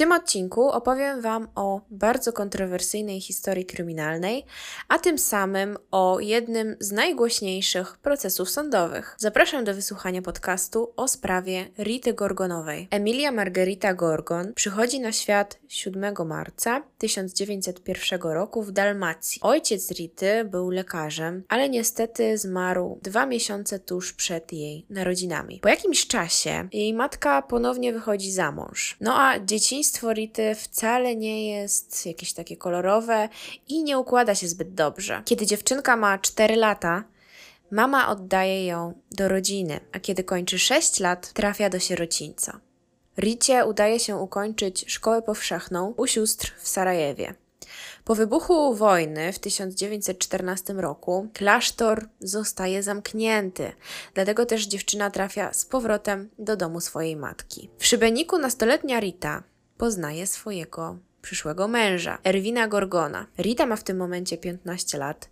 [0.00, 4.44] tym odcinku opowiem Wam o bardzo kontrowersyjnej historii kryminalnej,
[4.88, 9.16] a tym samym o jednym z najgłośniejszych procesów sądowych.
[9.18, 12.88] Zapraszam do wysłuchania podcastu o sprawie Rity Gorgonowej.
[12.90, 19.40] Emilia Margherita Gorgon przychodzi na świat 7 marca 1901 roku w Dalmacji.
[19.42, 25.60] Ojciec Rity był lekarzem, ale niestety zmarł dwa miesiące tuż przed jej narodzinami.
[25.62, 28.96] Po jakimś czasie jej matka ponownie wychodzi za mąż.
[29.00, 33.28] No a dzieciństwo Rity wcale nie jest jakieś takie kolorowe
[33.68, 35.22] i nie układa się zbyt dobrze.
[35.24, 37.04] Kiedy dziewczynka ma 4 lata,
[37.70, 42.60] mama oddaje ją do rodziny, a kiedy kończy 6 lat, trafia do sierocińca.
[43.18, 47.34] Ricie udaje się ukończyć szkołę powszechną u sióstr w Sarajewie.
[48.04, 53.72] Po wybuchu wojny w 1914 roku klasztor zostaje zamknięty,
[54.14, 57.70] dlatego też dziewczyna trafia z powrotem do domu swojej matki.
[57.78, 59.42] W szybeniku nastoletnia Rita
[59.80, 63.26] poznaje swojego przyszłego męża, Erwina Gorgona.
[63.38, 65.28] Rita ma w tym momencie 15 lat,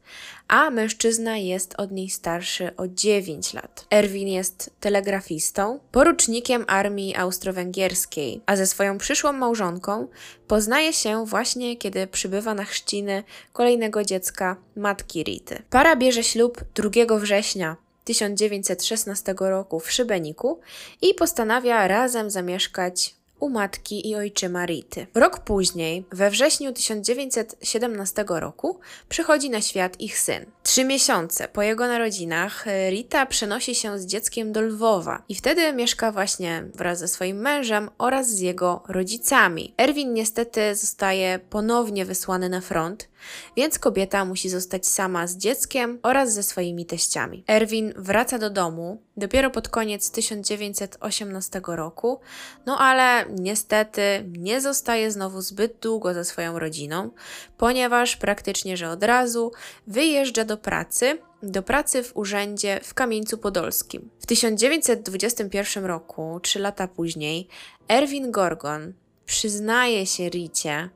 [0.48, 3.86] a mężczyzna jest od niej starszy o 9 lat.
[3.90, 10.08] Erwin jest telegrafistą, porucznikiem armii austro-węgierskiej, a ze swoją przyszłą małżonką
[10.46, 15.62] poznaje się właśnie, kiedy przybywa na chrzciny kolejnego dziecka matki Rity.
[15.70, 20.60] Para bierze ślub 2 września 1916 roku w Szybeniku
[21.02, 25.06] i postanawia razem zamieszkać u matki i ojczyma Rity.
[25.14, 30.46] Rok później, we wrześniu 1917 roku, przychodzi na świat ich syn.
[30.62, 36.12] Trzy miesiące po jego narodzinach Rita przenosi się z dzieckiem do Lwowa i wtedy mieszka
[36.12, 39.74] właśnie wraz ze swoim mężem oraz z jego rodzicami.
[39.76, 43.08] Erwin niestety zostaje ponownie wysłany na front,
[43.56, 47.44] więc kobieta musi zostać sama z dzieckiem oraz ze swoimi teściami.
[47.48, 52.20] Erwin wraca do domu dopiero pod koniec 1918 roku,
[52.66, 54.00] no ale niestety
[54.38, 57.10] nie zostaje znowu zbyt długo ze swoją rodziną,
[57.58, 59.52] ponieważ praktycznie że od razu
[59.86, 64.10] wyjeżdża do pracy, do pracy w urzędzie w Kamieńcu Podolskim.
[64.20, 67.48] W 1921 roku, trzy lata później,
[67.88, 68.92] Erwin Gorgon
[69.26, 70.88] przyznaje się Ricie,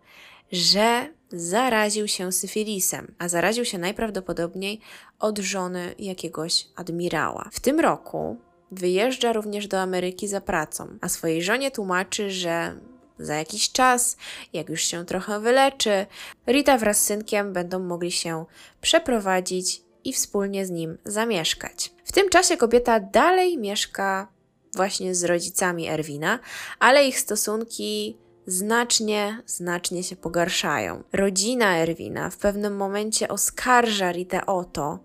[0.53, 4.81] że zaraził się syfilisem, a zaraził się najprawdopodobniej
[5.19, 7.49] od żony jakiegoś admirała.
[7.53, 8.37] W tym roku
[8.71, 12.77] wyjeżdża również do Ameryki za pracą, a swojej żonie tłumaczy, że
[13.19, 14.17] za jakiś czas,
[14.53, 16.07] jak już się trochę wyleczy,
[16.47, 18.45] Rita wraz z synkiem będą mogli się
[18.81, 21.93] przeprowadzić i wspólnie z nim zamieszkać.
[22.05, 24.29] W tym czasie kobieta dalej mieszka
[24.75, 26.39] właśnie z rodzicami Erwina,
[26.79, 28.17] ale ich stosunki
[28.47, 31.03] znacznie, znacznie się pogarszają.
[31.13, 34.99] Rodzina Erwina w pewnym momencie oskarża Ritę o to,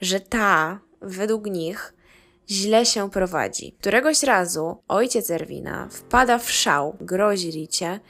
[0.00, 1.94] że ta, według nich,
[2.50, 3.76] źle się prowadzi.
[3.80, 8.00] Któregoś razu ojciec Erwina wpada w szał, grozi Ricie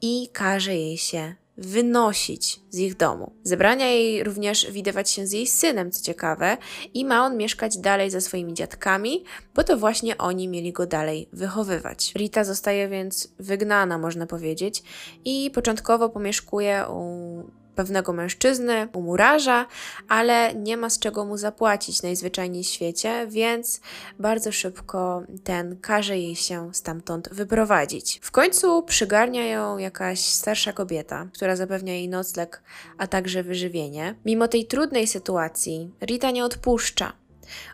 [0.00, 1.34] i każe jej się
[1.66, 3.32] wynosić z ich domu.
[3.42, 6.56] Zebrania jej również widywać się z jej synem, co ciekawe,
[6.94, 9.24] i ma on mieszkać dalej ze swoimi dziadkami,
[9.54, 12.12] bo to właśnie oni mieli go dalej wychowywać.
[12.16, 14.82] Rita zostaje więc wygnana, można powiedzieć,
[15.24, 19.66] i początkowo pomieszkuje u pewnego mężczyzny, u murarza,
[20.08, 23.80] ale nie ma z czego mu zapłacić najzwyczajniej w świecie, więc
[24.18, 28.20] bardzo szybko ten każe jej się stamtąd wyprowadzić.
[28.22, 32.62] W końcu przygarnia ją jakaś starsza kobieta, która zapewnia jej nocleg,
[32.98, 34.14] a także wyżywienie.
[34.24, 37.21] Mimo tej trudnej sytuacji, Rita nie odpuszcza.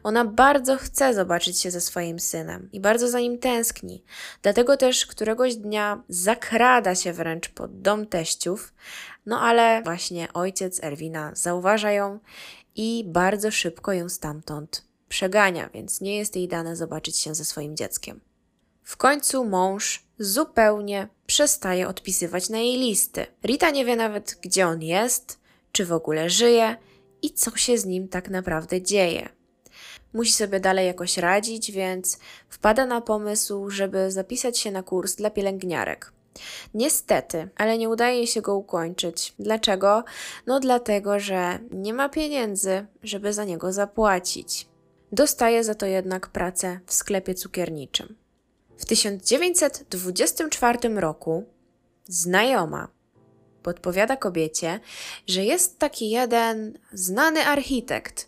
[0.03, 4.05] Ona bardzo chce zobaczyć się ze swoim synem i bardzo za nim tęskni.
[4.43, 8.75] Dlatego też któregoś dnia zakrada się wręcz pod dom teściów,
[9.27, 12.19] no ale właśnie ojciec Erwina zauważa ją
[12.77, 17.77] i bardzo szybko ją stamtąd przegania, więc nie jest jej dane zobaczyć się ze swoim
[17.77, 18.21] dzieckiem.
[18.83, 23.27] W końcu mąż zupełnie przestaje odpisywać na jej listy.
[23.45, 25.41] Rita nie wie nawet, gdzie on jest,
[25.73, 26.77] czy w ogóle żyje
[27.23, 29.29] i co się z nim tak naprawdę dzieje.
[30.13, 35.31] Musi sobie dalej jakoś radzić, więc wpada na pomysł, żeby zapisać się na kurs dla
[35.31, 36.13] pielęgniarek.
[36.75, 39.35] Niestety, ale nie udaje się go ukończyć.
[39.39, 40.05] Dlaczego?
[40.47, 44.69] No dlatego, że nie ma pieniędzy, żeby za niego zapłacić.
[45.13, 48.17] Dostaje za to jednak pracę w sklepie cukierniczym.
[48.77, 51.45] W 1924 roku
[52.05, 52.89] znajoma
[53.63, 54.81] podpowiada kobiecie,
[55.27, 58.28] że jest taki jeden znany architekt,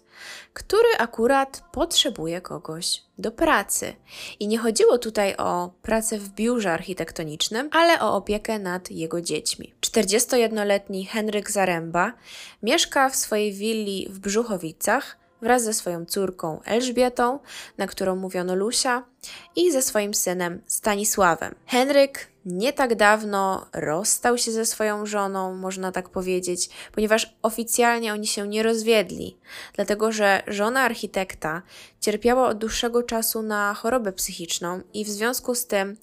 [0.53, 3.97] który akurat potrzebuje kogoś do pracy.
[4.41, 9.75] I nie chodziło tutaj o pracę w biurze architektonicznym, ale o opiekę nad jego dziećmi.
[9.81, 12.13] 41-letni Henryk Zaręba
[12.63, 17.39] mieszka w swojej willi w Brzuchowicach wraz ze swoją córką Elżbietą,
[17.79, 19.05] na którą mówiono Lusia,
[19.57, 21.55] i ze swoim synem Stanisławem.
[21.67, 28.27] Henryk nie tak dawno rozstał się ze swoją żoną, można tak powiedzieć, ponieważ oficjalnie oni
[28.27, 29.37] się nie rozwiedli,
[29.75, 31.63] dlatego że żona architekta
[32.01, 35.97] cierpiała od dłuższego czasu na chorobę psychiczną i w związku z tym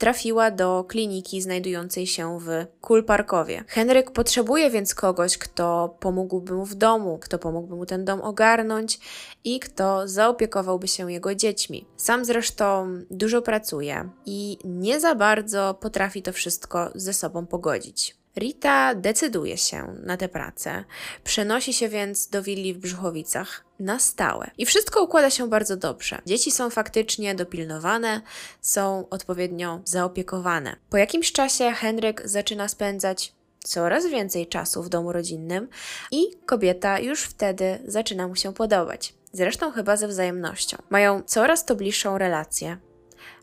[0.00, 2.48] trafiła do kliniki znajdującej się w
[2.80, 3.64] Kulparkowie.
[3.68, 9.00] Henryk potrzebuje więc kogoś, kto pomógłby mu w domu, kto pomógłby mu ten dom ogarnąć
[9.44, 11.86] i kto zaopiekowałby się jego dziećmi.
[11.96, 18.19] Sam zresztą dużo pracuje i nie za bardzo potrafi to wszystko ze sobą pogodzić.
[18.36, 20.84] Rita decyduje się na tę pracę,
[21.24, 24.50] przenosi się więc do willi w Brzuchowicach na stałe.
[24.58, 26.22] I wszystko układa się bardzo dobrze.
[26.26, 28.20] Dzieci są faktycznie dopilnowane,
[28.60, 30.76] są odpowiednio zaopiekowane.
[30.90, 33.34] Po jakimś czasie Henryk zaczyna spędzać
[33.64, 35.68] coraz więcej czasu w domu rodzinnym
[36.10, 39.14] i kobieta już wtedy zaczyna mu się podobać.
[39.32, 40.76] Zresztą chyba ze wzajemnością.
[40.90, 42.76] Mają coraz to bliższą relację,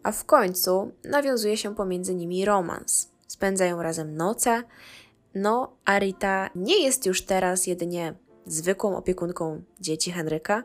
[0.03, 4.63] a w końcu nawiązuje się pomiędzy nimi romans spędzają razem noce.
[5.35, 8.13] No, a Rita nie jest już teraz jedynie
[8.45, 10.63] zwykłą opiekunką dzieci Henryka,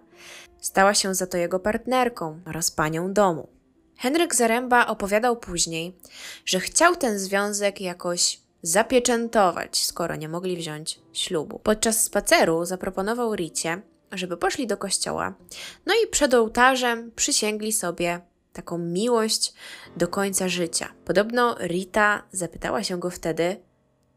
[0.60, 3.48] stała się za to jego partnerką oraz panią domu.
[3.96, 5.96] Henryk Zaręba opowiadał później,
[6.44, 11.58] że chciał ten związek jakoś zapieczętować, skoro nie mogli wziąć ślubu.
[11.58, 13.82] Podczas spaceru zaproponował Ricie,
[14.12, 15.34] żeby poszli do kościoła,
[15.86, 18.20] no i przed ołtarzem przysięgli sobie
[18.52, 19.52] taką miłość
[19.96, 20.92] do końca życia.
[21.04, 23.56] Podobno Rita zapytała się go wtedy,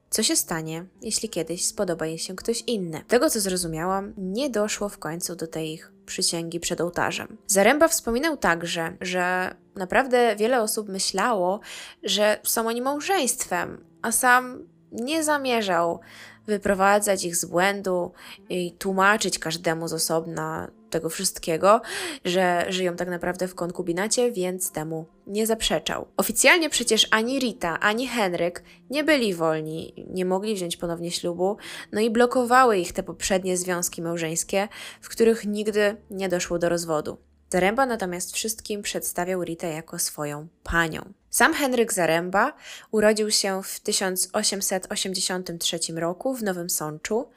[0.09, 3.03] co się stanie, jeśli kiedyś spodoba jej się ktoś inny.
[3.07, 7.37] Tego, co zrozumiałam, nie doszło w końcu do tej ich przysięgi przed ołtarzem.
[7.47, 11.59] Zaręba wspominał także, że naprawdę wiele osób myślało,
[12.03, 15.99] że są oni małżeństwem, a sam nie zamierzał
[16.47, 18.11] wyprowadzać ich z błędu
[18.49, 21.81] i tłumaczyć każdemu z osobna tego wszystkiego,
[22.25, 26.07] że żyją tak naprawdę w konkubinacie, więc temu nie zaprzeczał.
[26.17, 31.57] Oficjalnie przecież ani Rita, ani Henryk nie byli wolni, nie mogli wziąć ponownie ślubu,
[31.91, 34.67] no i blokowały ich te poprzednie związki małżeńskie,
[35.01, 37.17] w których nigdy nie doszło do rozwodu.
[37.49, 41.13] Zaręba natomiast wszystkim przedstawiał Ritę jako swoją panią.
[41.29, 42.53] Sam Henryk Zaręba
[42.91, 47.29] urodził się w 1883 roku w Nowym Sączu.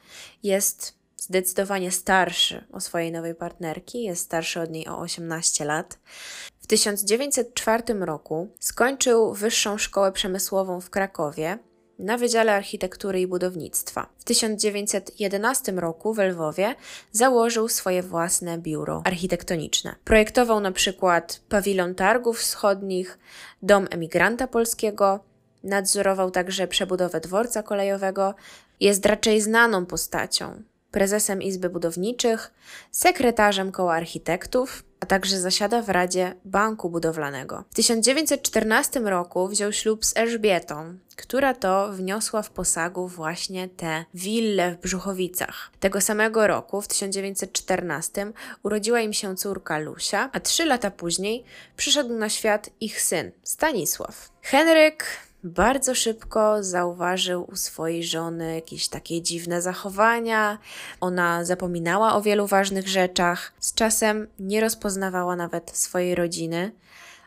[0.43, 0.98] Jest
[1.29, 5.99] zdecydowanie starszy o swojej nowej partnerki, jest starszy od niej o 18 lat.
[6.59, 11.59] W 1904 roku skończył Wyższą Szkołę Przemysłową w Krakowie
[11.99, 14.09] na Wydziale Architektury i Budownictwa.
[14.17, 16.75] W 1911 roku w Lwowie
[17.11, 19.95] założył swoje własne biuro architektoniczne.
[20.03, 23.19] Projektował na przykład pawilon targów wschodnich,
[23.61, 25.19] dom emigranta polskiego,
[25.63, 28.35] nadzorował także przebudowę dworca kolejowego.
[28.79, 32.51] Jest raczej znaną postacią prezesem Izby Budowniczych,
[32.91, 37.63] sekretarzem Koła Architektów, a także zasiada w Radzie Banku Budowlanego.
[37.69, 44.71] W 1914 roku wziął ślub z Elżbietą, która to wniosła w posagu właśnie tę willę
[44.71, 45.71] w Brzuchowicach.
[45.79, 48.31] Tego samego roku, w 1914,
[48.63, 51.43] urodziła im się córka Lusia, a trzy lata później
[51.77, 54.31] przyszedł na świat ich syn, Stanisław.
[54.41, 55.05] Henryk
[55.43, 60.57] bardzo szybko zauważył u swojej żony jakieś takie dziwne zachowania.
[61.01, 63.53] Ona zapominała o wielu ważnych rzeczach.
[63.59, 66.71] Z czasem nie rozpoznawała nawet swojej rodziny.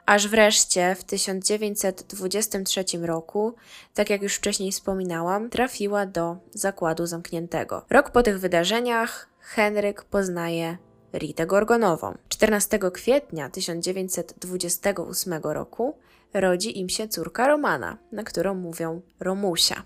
[0.06, 3.54] Aż wreszcie w 1923 roku,
[3.94, 7.84] tak jak już wcześniej wspominałam, trafiła do zakładu zamkniętego.
[7.90, 10.76] Rok po tych wydarzeniach Henryk poznaje
[11.14, 12.14] Ritę Gorgonową.
[12.28, 15.96] 14 kwietnia 1928 roku
[16.34, 19.84] rodzi im się córka Romana, na którą mówią Romusia.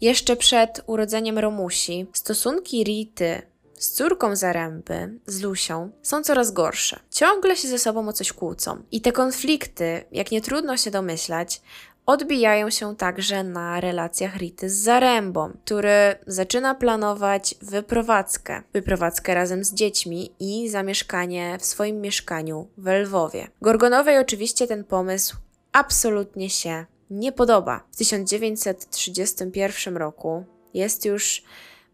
[0.00, 3.42] Jeszcze przed urodzeniem Romusi stosunki Rity
[3.78, 7.00] z córką Zaręby, z Lusią, są coraz gorsze.
[7.10, 8.82] Ciągle się ze sobą o coś kłócą.
[8.90, 11.62] I te konflikty, jak nie trudno się domyślać,
[12.06, 18.62] odbijają się także na relacjach Rity z Zarębą, który zaczyna planować wyprowadzkę.
[18.72, 23.48] Wyprowadzkę razem z dziećmi i zamieszkanie w swoim mieszkaniu w Lwowie.
[23.62, 25.36] Gorgonowej oczywiście ten pomysł
[25.76, 27.84] absolutnie się nie podoba.
[27.92, 31.42] W 1931 roku jest już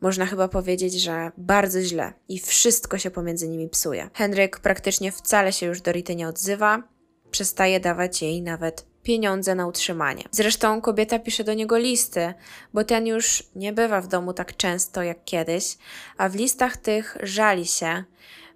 [0.01, 4.11] można chyba powiedzieć, że bardzo źle i wszystko się pomiędzy nimi psuje.
[4.15, 6.83] Henryk praktycznie wcale się już do Rity nie odzywa,
[7.31, 10.25] przestaje dawać jej nawet pieniądze na utrzymanie.
[10.31, 12.35] Zresztą kobieta pisze do niego listy,
[12.75, 15.79] bo ten już nie bywa w domu tak często jak kiedyś,
[16.17, 18.05] a w listach tych żali się,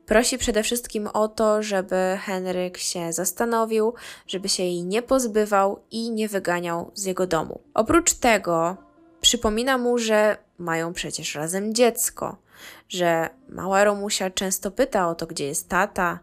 [0.07, 3.95] Prosi przede wszystkim o to, żeby Henryk się zastanowił,
[4.27, 7.61] żeby się jej nie pozbywał i nie wyganiał z jego domu.
[7.75, 8.77] Oprócz tego
[9.21, 12.37] przypomina mu, że mają przecież razem dziecko,
[12.89, 16.19] że mała Romusia często pyta o to, gdzie jest tata,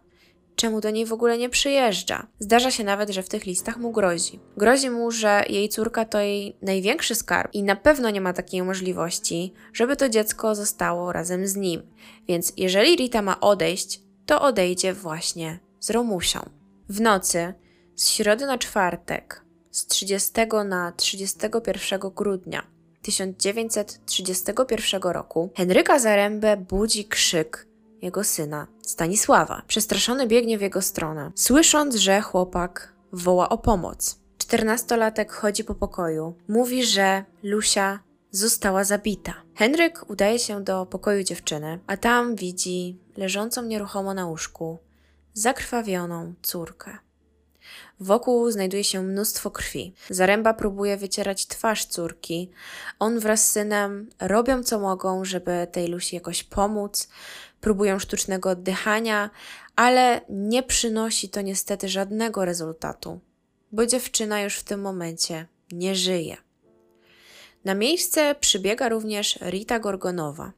[0.63, 2.27] czemu do niej w ogóle nie przyjeżdża.
[2.39, 4.39] Zdarza się nawet, że w tych listach mu grozi.
[4.58, 8.63] Grozi mu, że jej córka to jej największy skarb i na pewno nie ma takiej
[8.63, 11.82] możliwości, żeby to dziecko zostało razem z nim.
[12.27, 16.50] Więc jeżeli Rita ma odejść, to odejdzie właśnie z Romusią.
[16.89, 17.53] W nocy
[17.96, 20.32] z środy na czwartek, z 30
[20.65, 22.67] na 31 grudnia
[23.01, 27.72] 1931 roku, Henryka Zarębę budzi krzyk
[28.03, 29.62] jego syna, Stanisława.
[29.67, 34.19] Przestraszony biegnie w jego stronę, słysząc, że chłopak woła o pomoc.
[34.38, 36.36] Czternastolatek chodzi po pokoju.
[36.48, 38.00] Mówi, że Lusia
[38.31, 39.33] została zabita.
[39.55, 44.79] Henryk udaje się do pokoju dziewczyny, a tam widzi leżącą nieruchomo na łóżku
[45.33, 46.98] zakrwawioną córkę.
[48.00, 49.93] Wokół znajduje się mnóstwo krwi.
[50.10, 52.51] Zaręba próbuje wycierać twarz córki.
[53.00, 57.07] On wraz z synem robią co mogą, żeby tej Lusi jakoś pomóc.
[57.63, 59.29] Próbują sztucznego oddychania,
[59.75, 63.20] ale nie przynosi to niestety żadnego rezultatu,
[63.72, 66.38] bo dziewczyna już w tym momencie nie żyje.
[67.65, 70.51] Na miejsce przybiega również Rita Gorgonowa.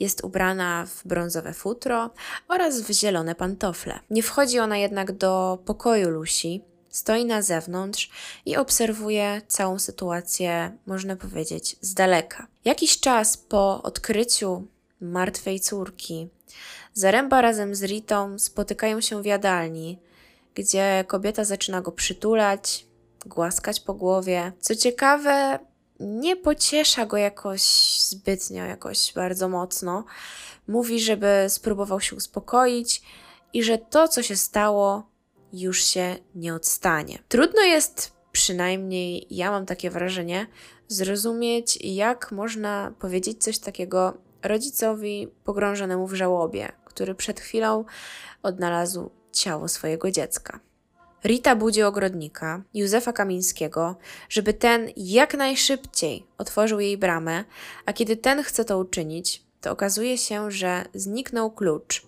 [0.00, 2.10] Jest ubrana w brązowe futro
[2.48, 4.00] oraz w zielone pantofle.
[4.10, 8.10] Nie wchodzi ona jednak do pokoju Lucy, stoi na zewnątrz
[8.46, 12.46] i obserwuje całą sytuację, można powiedzieć, z daleka.
[12.64, 14.66] Jakiś czas po odkryciu
[15.00, 16.28] martwej córki,
[16.96, 19.98] Zaręba razem z Ritą spotykają się w jadalni,
[20.54, 22.86] gdzie kobieta zaczyna go przytulać,
[23.26, 24.52] głaskać po głowie.
[24.60, 25.58] Co ciekawe,
[26.00, 27.62] nie pociesza go jakoś
[28.00, 30.04] zbytnio, jakoś bardzo mocno.
[30.68, 33.02] Mówi, żeby spróbował się uspokoić
[33.52, 35.10] i że to, co się stało,
[35.52, 37.18] już się nie odstanie.
[37.28, 40.46] Trudno jest, przynajmniej ja mam takie wrażenie,
[40.88, 47.84] zrozumieć, jak można powiedzieć coś takiego rodzicowi pogrążonemu w żałobie, który przed chwilą
[48.42, 50.60] odnalazł ciało swojego dziecka.
[51.24, 53.96] Rita budzi ogrodnika, Józefa Kamińskiego,
[54.28, 57.44] żeby ten jak najszybciej otworzył jej bramę,
[57.86, 62.06] a kiedy ten chce to uczynić, to okazuje się, że zniknął klucz,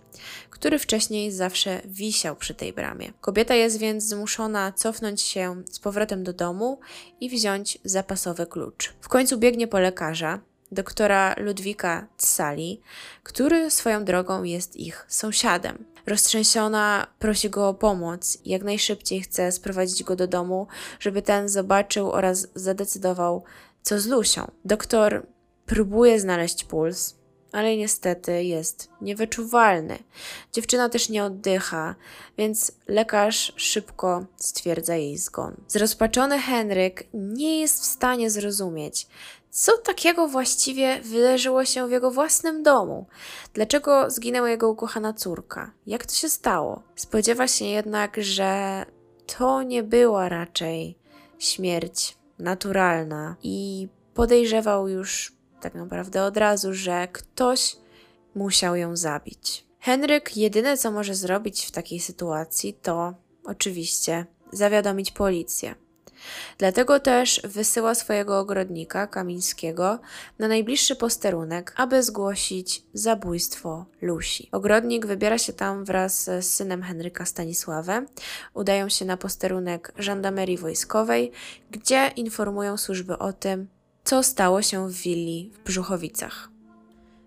[0.51, 3.13] który wcześniej zawsze wisiał przy tej bramie.
[3.21, 6.81] Kobieta jest więc zmuszona cofnąć się z powrotem do domu
[7.21, 8.95] i wziąć zapasowy klucz.
[9.01, 10.41] W końcu biegnie po lekarza,
[10.73, 12.81] doktora Ludwika Tsali,
[13.23, 15.85] który swoją drogą jest ich sąsiadem.
[16.07, 20.67] Roztrzęsiona prosi go o pomoc jak najszybciej chce sprowadzić go do domu,
[21.01, 23.45] żeby ten zobaczył oraz zadecydował,
[23.83, 24.51] co z Lusią.
[24.65, 25.27] Doktor
[25.67, 27.15] próbuje znaleźć puls,
[27.53, 29.99] ale niestety jest niewyczuwalny.
[30.53, 31.95] Dziewczyna też nie oddycha,
[32.39, 35.57] więc lekarz szybko stwierdza jej zgon.
[35.69, 39.07] Zrozpaczony Henryk nie jest w stanie zrozumieć,
[39.61, 43.07] co takiego właściwie wydarzyło się w jego własnym domu?
[43.55, 45.71] Dlaczego zginęła jego ukochana córka?
[45.87, 46.83] Jak to się stało?
[46.97, 48.85] Spodziewa się jednak, że
[49.27, 50.99] to nie była raczej
[51.39, 57.77] śmierć naturalna i podejrzewał już tak naprawdę od razu, że ktoś
[58.35, 59.67] musiał ją zabić.
[59.81, 65.75] Henryk jedyne co może zrobić w takiej sytuacji to oczywiście zawiadomić policję.
[66.59, 69.99] Dlatego też wysyła swojego ogrodnika Kamińskiego
[70.39, 74.49] na najbliższy posterunek, aby zgłosić zabójstwo Lusi.
[74.53, 78.07] Ogrodnik wybiera się tam wraz z synem Henryka Stanisławem.
[78.55, 81.33] Udają się na posterunek żandamerii wojskowej,
[81.71, 83.69] gdzie informują służby o tym,
[84.05, 86.49] co stało się w willi w Brzuchowicach.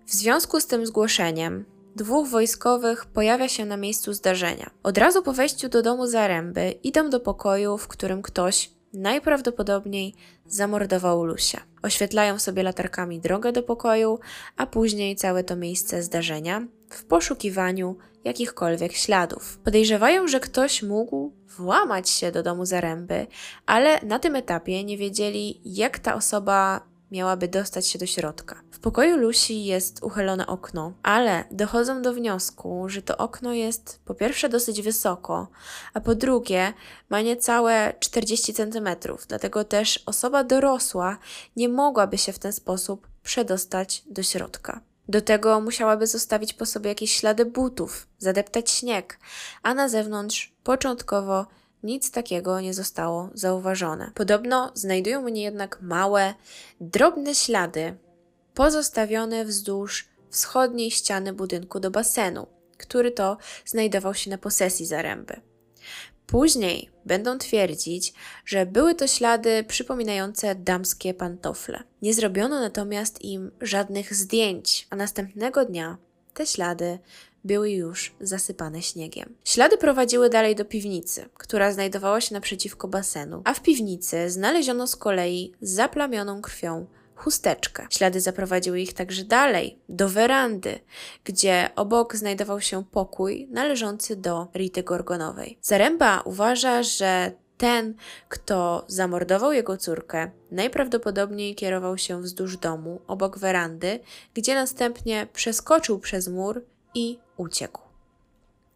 [0.05, 4.71] W związku z tym zgłoszeniem dwóch wojskowych pojawia się na miejscu zdarzenia.
[4.83, 10.13] Od razu po wejściu do domu Zaręby idą do pokoju, w którym ktoś najprawdopodobniej
[10.45, 11.61] zamordował Lusia.
[11.83, 14.19] Oświetlają sobie latarkami drogę do pokoju,
[14.57, 19.57] a później całe to miejsce zdarzenia w poszukiwaniu jakichkolwiek śladów.
[19.57, 23.27] Podejrzewają, że ktoś mógł włamać się do domu Zaręby,
[23.65, 28.61] ale na tym etapie nie wiedzieli, jak ta osoba miałaby dostać się do środka.
[28.71, 34.15] W pokoju Lucy jest uchylone okno, ale dochodzą do wniosku, że to okno jest po
[34.15, 35.47] pierwsze dosyć wysoko,
[35.93, 36.73] a po drugie
[37.09, 38.89] ma niecałe 40 cm,
[39.27, 41.17] dlatego też osoba dorosła
[41.55, 44.81] nie mogłaby się w ten sposób przedostać do środka.
[45.07, 49.19] Do tego musiałaby zostawić po sobie jakieś ślady butów, zadeptać śnieg,
[49.63, 51.45] a na zewnątrz początkowo
[51.83, 54.11] nic takiego nie zostało zauważone.
[54.15, 56.33] Podobno znajdują mnie jednak małe,
[56.81, 57.97] drobne ślady
[58.53, 62.47] pozostawione wzdłuż wschodniej ściany budynku do basenu,
[62.77, 65.41] który to znajdował się na posesji Zaręby.
[66.27, 68.13] Później będą twierdzić,
[68.45, 71.83] że były to ślady przypominające damskie pantofle.
[72.01, 75.97] Nie zrobiono natomiast im żadnych zdjęć, a następnego dnia
[76.33, 76.99] te ślady
[77.43, 79.35] były już zasypane śniegiem.
[79.43, 84.95] Ślady prowadziły dalej do piwnicy, która znajdowała się naprzeciwko basenu, a w piwnicy znaleziono z
[84.95, 87.87] kolei zaplamioną krwią chusteczkę.
[87.89, 90.79] Ślady zaprowadziły ich także dalej, do werandy,
[91.23, 95.57] gdzie obok znajdował się pokój należący do Rity Gorgonowej.
[95.61, 97.93] Zaręba uważa, że ten,
[98.29, 103.99] kto zamordował jego córkę, najprawdopodobniej kierował się wzdłuż domu, obok werandy,
[104.33, 107.81] gdzie następnie przeskoczył przez mur i uciekł.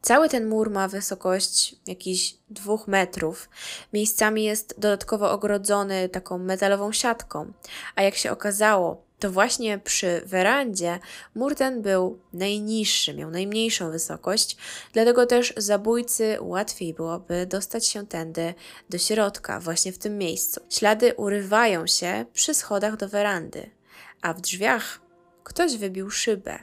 [0.02, 3.50] Cały ten mur ma wysokość jakichś dwóch metrów.
[3.94, 7.54] Miejscami jest dodatkowo ogrodzony taką metalową siatką,
[7.96, 11.00] a jak się okazało, to właśnie przy werandzie
[11.36, 14.58] mur ten był najniższy, miał najmniejszą wysokość,
[14.94, 18.54] dlatego też zabójcy łatwiej byłoby dostać się tędy
[18.90, 20.62] do środka, właśnie w tym miejscu.
[20.70, 23.70] Ślady urywają się przy schodach do werandy,
[24.22, 25.02] a w drzwiach
[25.44, 26.60] ktoś wybił szybę.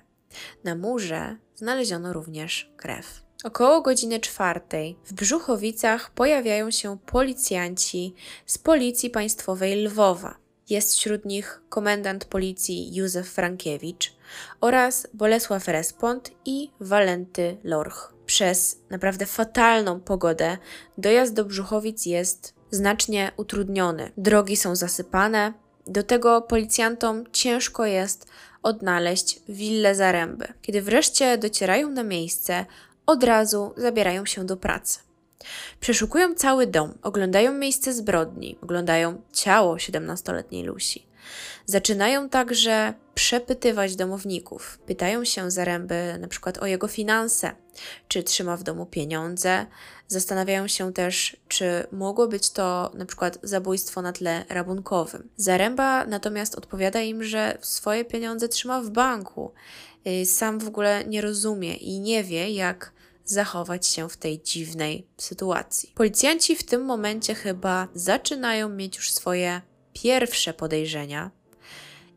[0.64, 3.22] Na murze znaleziono również krew.
[3.44, 8.14] Około godziny czwartej w Brzuchowicach pojawiają się policjanci
[8.46, 10.36] z Policji Państwowej Lwowa.
[10.70, 14.12] Jest wśród nich komendant policji Józef Frankiewicz
[14.60, 18.14] oraz Bolesław Respont i Walenty Lorch.
[18.26, 20.58] Przez naprawdę fatalną pogodę
[20.98, 24.12] dojazd do Brzuchowic jest znacznie utrudniony.
[24.16, 25.52] Drogi są zasypane,
[25.86, 28.26] do tego policjantom ciężko jest
[28.62, 30.48] odnaleźć willę Zaręby.
[30.62, 32.66] Kiedy wreszcie docierają na miejsce,
[33.06, 34.98] od razu zabierają się do pracy.
[35.80, 41.00] Przeszukują cały dom, oglądają miejsce zbrodni, oglądają ciało 17-letniej Lucy.
[41.66, 44.78] Zaczynają także przepytywać domowników.
[44.86, 47.52] Pytają się Zaręby na przykład o jego finanse,
[48.08, 49.66] czy trzyma w domu pieniądze.
[50.12, 55.28] Zastanawiają się też, czy mogło być to na przykład zabójstwo na tle rabunkowym.
[55.36, 59.52] Zaręba natomiast odpowiada im, że swoje pieniądze trzyma w banku.
[60.06, 62.92] Y, sam w ogóle nie rozumie i nie wie, jak
[63.24, 65.92] zachować się w tej dziwnej sytuacji.
[65.94, 69.60] Policjanci w tym momencie chyba zaczynają mieć już swoje
[69.92, 71.30] pierwsze podejrzenia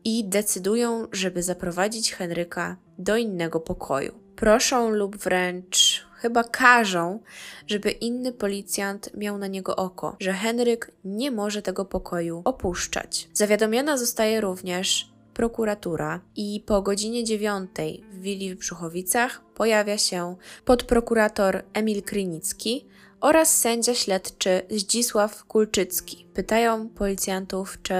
[0.04, 4.20] i decydują, żeby zaprowadzić Henryka do innego pokoju.
[4.36, 7.20] Proszą lub wręcz chyba każą,
[7.66, 13.28] żeby inny policjant miał na niego oko, że Henryk nie może tego pokoju opuszczać.
[13.32, 21.62] Zawiadomiona zostaje również prokuratura i po godzinie dziewiątej w willi w Brzuchowicach pojawia się podprokurator
[21.72, 22.86] Emil Krynicki
[23.20, 26.26] oraz sędzia śledczy Zdzisław Kulczycki.
[26.34, 27.94] Pytają policjantów, czy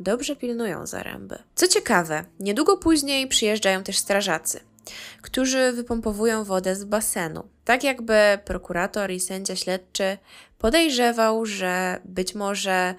[0.00, 1.38] dobrze pilnują zaręby.
[1.54, 4.60] Co ciekawe, niedługo później przyjeżdżają też strażacy,
[5.22, 7.48] którzy wypompowują wodę z basenu.
[7.64, 10.18] Tak jakby prokurator i sędzia śledczy
[10.58, 12.94] podejrzewał, że być może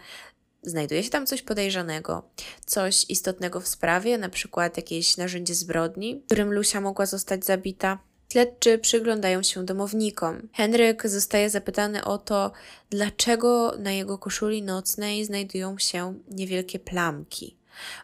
[0.63, 2.29] znajduje się tam coś podejrzanego,
[2.65, 7.99] coś istotnego w sprawie, na przykład jakieś narzędzie zbrodni, którym Lucia mogła zostać zabita.
[8.31, 10.49] Śledczy przyglądają się domownikom.
[10.53, 12.51] Henryk zostaje zapytany o to,
[12.89, 17.57] dlaczego na jego koszuli nocnej znajdują się niewielkie plamki.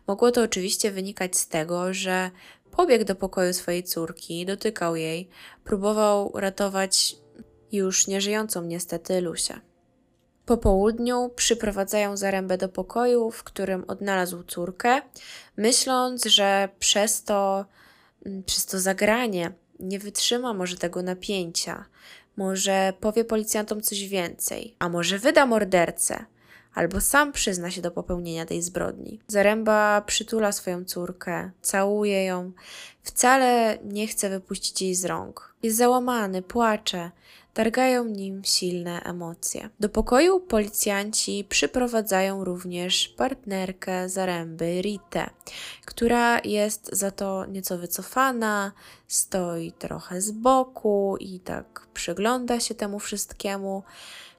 [0.08, 2.32] Mogło to oczywiście wynikać z tego, że
[2.78, 5.30] pobiegł do pokoju swojej córki, dotykał jej,
[5.64, 7.16] próbował ratować
[7.72, 9.60] już nieżyjącą niestety Lusię.
[10.46, 15.02] Po południu przyprowadzają Zarębę do pokoju, w którym odnalazł córkę,
[15.58, 17.66] myśląc, że przez to,
[18.26, 21.86] mm, przez to zagranie nie wytrzyma może tego napięcia,
[22.36, 26.26] może powie policjantom coś więcej, a może wyda mordercę,
[26.78, 29.20] albo sam przyzna się do popełnienia tej zbrodni.
[29.28, 32.52] Zaręba przytula swoją córkę, całuje ją,
[33.04, 35.54] wcale nie chce wypuścić jej z rąk.
[35.64, 37.12] Jest załamany, płacze,
[37.54, 39.70] targają nim silne emocje.
[39.80, 45.30] Do pokoju policjanci przyprowadzają również partnerkę Zaręby, Ritę,
[45.86, 48.72] która jest za to nieco wycofana,
[49.08, 53.84] stoi trochę z boku i tak przygląda się temu wszystkiemu.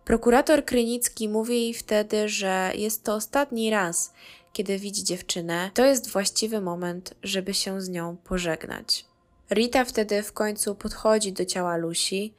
[0.08, 4.12] Prokurator Krynicki mówi jej wtedy, że jest to ostatni raz,
[4.52, 9.04] kiedy widzi dziewczynę, to jest właściwy moment, żeby się z nią pożegnać.
[9.50, 12.30] Rita wtedy w końcu podchodzi do ciała Lucy,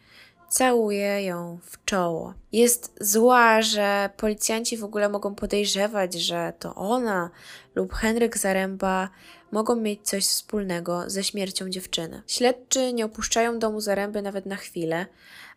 [0.50, 2.34] całuje ją w czoło.
[2.52, 7.30] Jest zła, że policjanci w ogóle mogą podejrzewać, że to ona
[7.76, 9.10] lub Henryk Zaręba
[9.52, 12.22] mogą mieć coś wspólnego ze śmiercią dziewczyny.
[12.28, 15.06] Śledczy nie opuszczają domu Zaręby nawet na chwilę,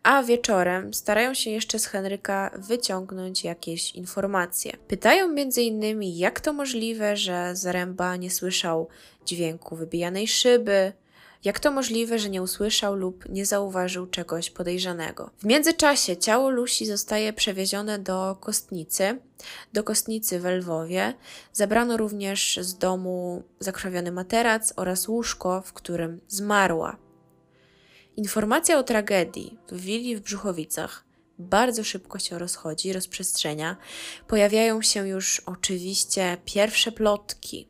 [0.03, 4.77] a wieczorem starają się jeszcze z Henryka wyciągnąć jakieś informacje.
[4.87, 5.29] Pytają
[5.61, 8.87] innymi, jak to możliwe, że Zaręba nie słyszał
[9.25, 10.93] dźwięku wybijanej szyby,
[11.43, 15.29] Jak to możliwe, że nie usłyszał lub nie zauważył czegoś podejrzanego?
[15.37, 19.19] W międzyczasie ciało Lusi zostaje przewiezione do kostnicy,
[19.73, 21.13] do kostnicy w Lwowie.
[21.53, 26.97] Zabrano również z domu zakrwawiony materac oraz łóżko, w którym zmarła.
[28.17, 31.05] Informacja o tragedii w willi w Brzuchowicach
[31.39, 33.77] bardzo szybko się rozchodzi, rozprzestrzenia.
[34.27, 37.67] Pojawiają się już oczywiście pierwsze plotki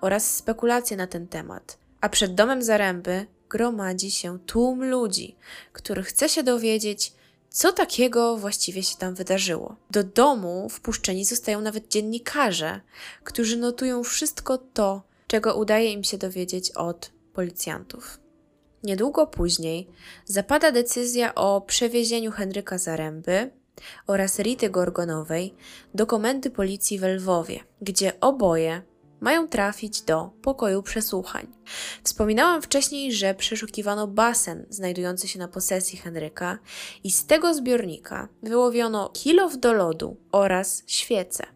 [0.00, 1.81] oraz spekulacje na ten temat.
[2.02, 5.36] A przed domem Zaręby gromadzi się tłum ludzi,
[5.72, 7.12] który chce się dowiedzieć,
[7.50, 9.76] co takiego właściwie się tam wydarzyło.
[9.90, 12.80] Do domu wpuszczeni zostają nawet dziennikarze,
[13.24, 18.18] którzy notują wszystko to, czego udaje im się dowiedzieć od policjantów.
[18.82, 19.88] Niedługo później
[20.24, 23.50] zapada decyzja o przewiezieniu Henryka Zaręby
[24.06, 25.54] oraz Rity Gorgonowej
[25.94, 28.82] do komendy policji w Lwowie, gdzie oboje
[29.22, 31.46] mają trafić do pokoju przesłuchań.
[32.02, 36.58] Wspominałam wcześniej, że przeszukiwano basen znajdujący się na posesji Henryka
[37.04, 41.46] i z tego zbiornika wyłowiono kilow do lodu oraz świece.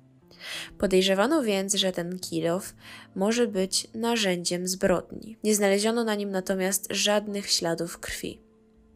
[0.78, 2.74] Podejrzewano więc, że ten kilow
[3.14, 5.36] może być narzędziem zbrodni.
[5.44, 8.45] Nie znaleziono na nim natomiast żadnych śladów krwi.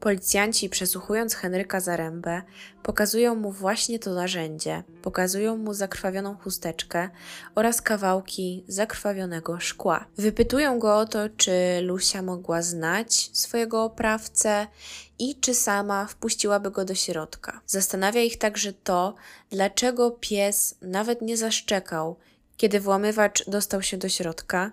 [0.01, 2.43] Policjanci, przesłuchując Henryka Zarębę,
[2.83, 7.11] pokazują mu właśnie to narzędzie, pokazują mu zakrwawioną chusteczkę
[7.55, 10.05] oraz kawałki zakrwawionego szkła.
[10.17, 14.67] Wypytują go o to, czy Lucia mogła znać swojego oprawcę
[15.19, 17.61] i czy sama wpuściłaby go do środka.
[17.67, 19.15] Zastanawia ich także to,
[19.51, 22.17] dlaczego pies nawet nie zaszczekał,
[22.57, 24.71] kiedy włamywacz dostał się do środka,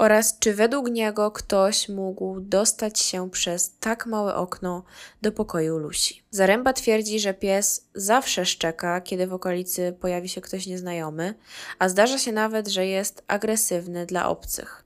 [0.00, 4.84] oraz czy według niego ktoś mógł dostać się przez tak małe okno
[5.22, 6.22] do pokoju Lusi.
[6.30, 11.34] Zaręba twierdzi, że pies zawsze szczeka, kiedy w okolicy pojawi się ktoś nieznajomy,
[11.78, 14.84] a zdarza się nawet, że jest agresywny dla obcych.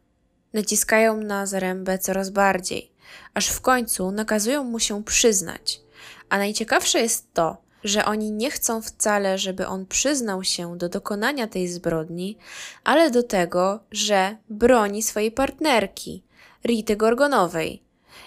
[0.53, 2.93] Naciskają na Zarębę coraz bardziej,
[3.35, 5.81] aż w końcu nakazują mu się przyznać.
[6.29, 11.47] A najciekawsze jest to, że oni nie chcą wcale, żeby on przyznał się do dokonania
[11.47, 12.37] tej zbrodni,
[12.85, 16.23] ale do tego, że broni swojej partnerki,
[16.65, 17.83] Rity Gorgonowej,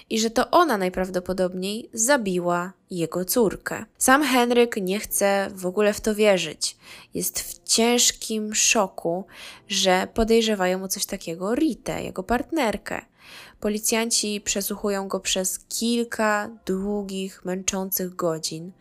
[0.09, 3.85] i że to ona najprawdopodobniej zabiła jego córkę.
[3.97, 6.77] Sam Henryk nie chce w ogóle w to wierzyć.
[7.13, 9.25] Jest w ciężkim szoku,
[9.67, 13.01] że podejrzewają o coś takiego Ritę, jego partnerkę.
[13.59, 18.71] Policjanci przesłuchują go przez kilka długich, męczących godzin.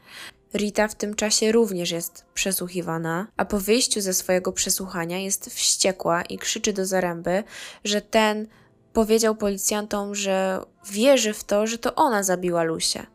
[0.56, 6.22] Rita w tym czasie również jest przesłuchiwana, a po wyjściu ze swojego przesłuchania jest wściekła
[6.22, 7.44] i krzyczy do Zaręby,
[7.84, 8.46] że ten
[8.92, 13.06] powiedział policjantom, że wierzy w to, że to ona zabiła Lusię.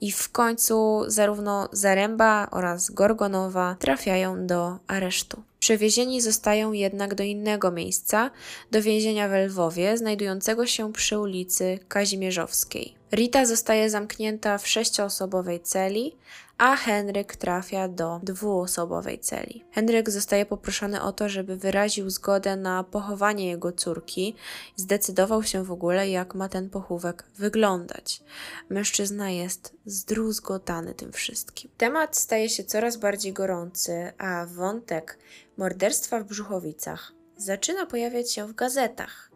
[0.00, 5.42] I w końcu zarówno Zaręba oraz Gorgonowa trafiają do aresztu.
[5.58, 8.30] Przewiezieni zostają jednak do innego miejsca,
[8.70, 12.94] do więzienia w Lwowie, znajdującego się przy ulicy Kazimierzowskiej.
[13.12, 16.16] Rita zostaje zamknięta w sześcioosobowej celi,
[16.62, 19.64] a Henryk trafia do dwuosobowej celi.
[19.70, 24.36] Henryk zostaje poproszony o to, żeby wyraził zgodę na pochowanie jego córki.
[24.76, 28.22] Zdecydował się w ogóle, jak ma ten pochówek wyglądać.
[28.68, 31.70] Mężczyzna jest zdruzgotany tym wszystkim.
[31.76, 35.18] Temat staje się coraz bardziej gorący, a wątek
[35.56, 39.30] morderstwa w Brzuchowicach zaczyna pojawiać się w gazetach.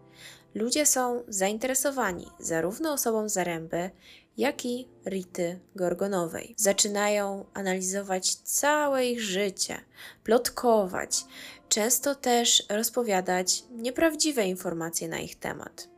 [0.55, 3.91] Ludzie są zainteresowani zarówno osobą Zaręby,
[4.37, 6.55] jak i Rity Gorgonowej.
[6.59, 9.81] Zaczynają analizować całe ich życie,
[10.25, 11.25] plotkować,
[11.69, 15.89] często też rozpowiadać nieprawdziwe informacje na ich temat.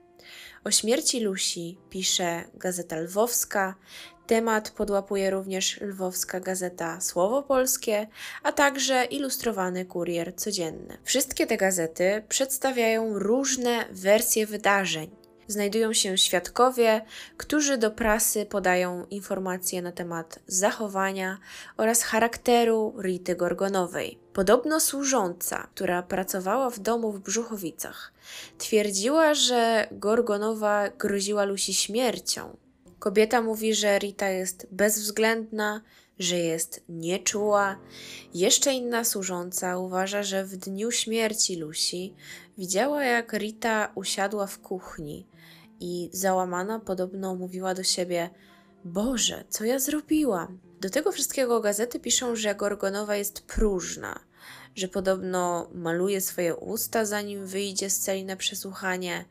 [0.64, 3.74] O śmierci Lusi pisze Gazeta Lwowska,
[4.26, 8.06] temat podłapuje również lwowska gazeta Słowo Polskie,
[8.42, 10.98] a także ilustrowany kurier codzienny.
[11.04, 15.10] Wszystkie te gazety przedstawiają różne wersje wydarzeń,
[15.48, 17.04] znajdują się świadkowie,
[17.36, 21.38] którzy do prasy podają informacje na temat zachowania
[21.76, 24.18] oraz charakteru Rity Gorgonowej.
[24.32, 28.12] Podobno służąca, która pracowała w domu w Brzuchowicach,
[28.58, 32.56] twierdziła, że Gorgonowa groziła Lusi śmiercią.
[32.98, 35.82] Kobieta mówi, że Rita jest bezwzględna,
[36.18, 37.78] że jest nieczuła.
[38.34, 42.14] Jeszcze inna służąca uważa, że w dniu śmierci Lusi
[42.58, 45.26] widziała, jak Rita usiadła w kuchni
[45.80, 48.30] i załamana podobno mówiła do siebie:
[48.84, 50.58] Boże, co ja zrobiłam?
[50.80, 54.20] Do tego wszystkiego gazety piszą, że Gorgonowa jest próżna,
[54.74, 59.24] że podobno maluje swoje usta, zanim wyjdzie z celi na przesłuchanie.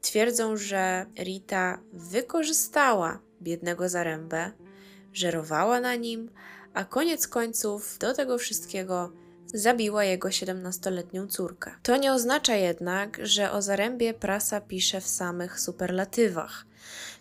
[0.00, 4.50] Twierdzą, że Rita wykorzystała biednego zarębę,
[5.12, 6.30] żerowała na nim,
[6.74, 9.12] a koniec końców do tego wszystkiego
[9.54, 11.70] zabiła jego 17-letnią córkę.
[11.82, 16.66] To nie oznacza jednak, że o zarębie prasa pisze w samych superlatywach.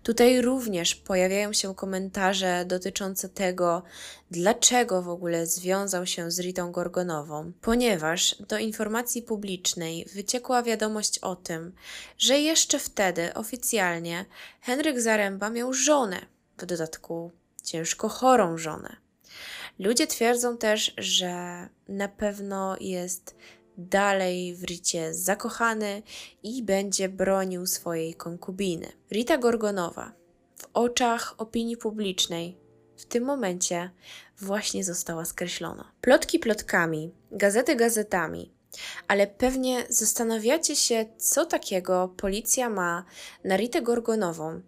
[0.03, 3.83] Tutaj również pojawiają się komentarze dotyczące tego,
[4.31, 11.35] dlaczego w ogóle związał się z Ritą Gorgonową, ponieważ do informacji publicznej wyciekła wiadomość o
[11.35, 11.71] tym,
[12.17, 14.25] że jeszcze wtedy oficjalnie
[14.61, 16.25] Henryk Zaręba miał żonę,
[16.57, 17.31] w dodatku
[17.63, 19.02] ciężko chorą żonę.
[19.79, 23.35] Ludzie twierdzą też, że na pewno jest
[23.77, 26.03] dalej w Ricie zakochany
[26.43, 28.91] i będzie bronił swojej konkubiny.
[29.11, 30.13] Rita Gorgonowa
[30.55, 32.57] w oczach opinii publicznej
[32.97, 33.89] w tym momencie
[34.37, 35.91] właśnie została skreślona.
[36.01, 38.53] Plotki plotkami, gazety gazetami,
[39.07, 43.05] ale pewnie zastanawiacie się, co takiego policja ma
[43.43, 44.61] na Ritę Gorgonową,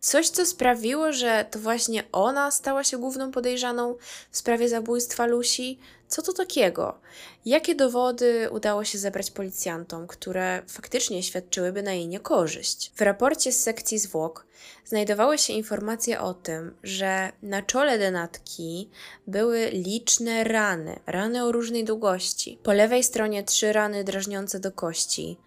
[0.00, 3.96] Coś, co sprawiło, że to właśnie ona stała się główną podejrzaną
[4.30, 5.76] w sprawie zabójstwa Lucy?
[6.08, 6.98] Co to takiego?
[7.44, 12.92] Jakie dowody udało się zebrać policjantom, które faktycznie świadczyłyby na jej niekorzyść?
[12.96, 14.46] W raporcie z sekcji zwłok
[14.84, 18.90] znajdowały się informacje o tym, że na czole denatki
[19.26, 22.58] były liczne rany, rany o różnej długości.
[22.62, 25.38] Po lewej stronie trzy rany drażniące do kości,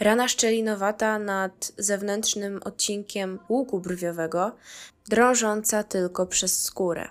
[0.00, 4.56] Rana szczelinowata nad zewnętrznym odcinkiem łuku brwiowego,
[5.08, 7.08] drążąca tylko przez skórę.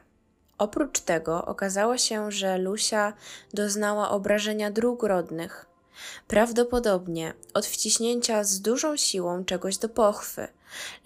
[0.59, 3.13] Oprócz tego okazało się, że Lusia
[3.53, 5.65] doznała obrażenia dróg rodnych,
[6.27, 10.47] prawdopodobnie od wciśnięcia z dużą siłą czegoś do pochwy.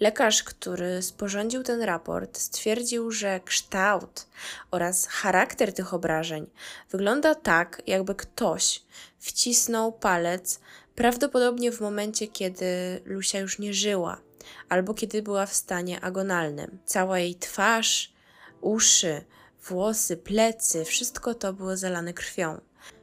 [0.00, 4.26] Lekarz, który sporządził ten raport, stwierdził, że kształt
[4.70, 6.46] oraz charakter tych obrażeń
[6.90, 8.82] wygląda tak, jakby ktoś
[9.18, 10.60] wcisnął palec
[10.94, 14.20] prawdopodobnie w momencie, kiedy Lucia już nie żyła,
[14.68, 16.78] albo kiedy była w stanie agonalnym.
[16.84, 18.12] Cała jej twarz,
[18.60, 19.24] uszy,
[19.68, 22.60] włosy, plecy, wszystko to było zalane krwią.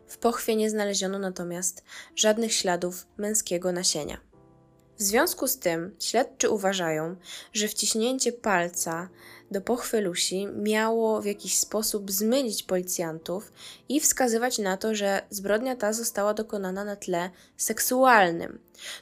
[0.07, 1.83] W pochwie nie znaleziono natomiast
[2.15, 4.17] żadnych śladów męskiego nasienia.
[4.97, 7.15] W związku z tym śledczy uważają,
[7.53, 9.09] że wciśnięcie palca
[9.51, 13.51] do pochwy Lusi miało w jakiś sposób zmylić policjantów
[13.89, 18.59] i wskazywać na to, że zbrodnia ta została dokonana na tle seksualnym,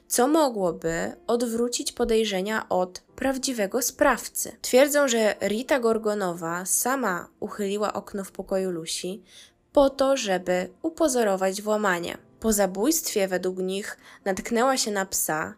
[0.07, 4.51] co mogłoby odwrócić podejrzenia od prawdziwego sprawcy.
[4.61, 9.23] Twierdzą, że Rita Gorgonowa sama uchyliła okno w pokoju Lusi
[9.73, 12.17] po to, żeby upozorować włamanie.
[12.39, 15.55] Po zabójstwie według nich natknęła się na psa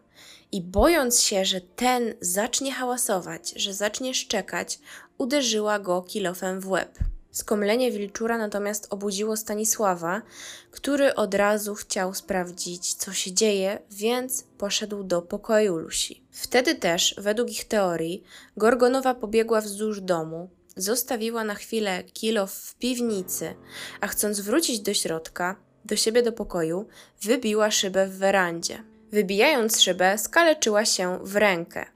[0.52, 4.78] i bojąc się, że ten zacznie hałasować, że zacznie szczekać,
[5.18, 6.98] uderzyła go kilofem w łeb.
[7.30, 10.22] Skomlenie wilczura natomiast obudziło Stanisława,
[10.70, 16.24] który od razu chciał sprawdzić, co się dzieje, więc poszedł do pokoju Lusi.
[16.30, 18.22] Wtedy też, według ich teorii,
[18.56, 23.54] Gorgonowa pobiegła wzdłuż domu, zostawiła na chwilę kilof w piwnicy,
[24.00, 26.86] a chcąc wrócić do środka, do siebie do pokoju,
[27.22, 28.91] wybiła szybę w werandzie.
[29.12, 31.86] Wybijając szybę, skaleczyła się w rękę.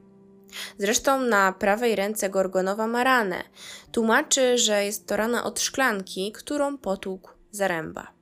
[0.78, 3.42] Zresztą na prawej ręce Gorgonowa ma ranę.
[3.92, 8.12] Tłumaczy, że jest to rana od szklanki, którą potłukł zaręba.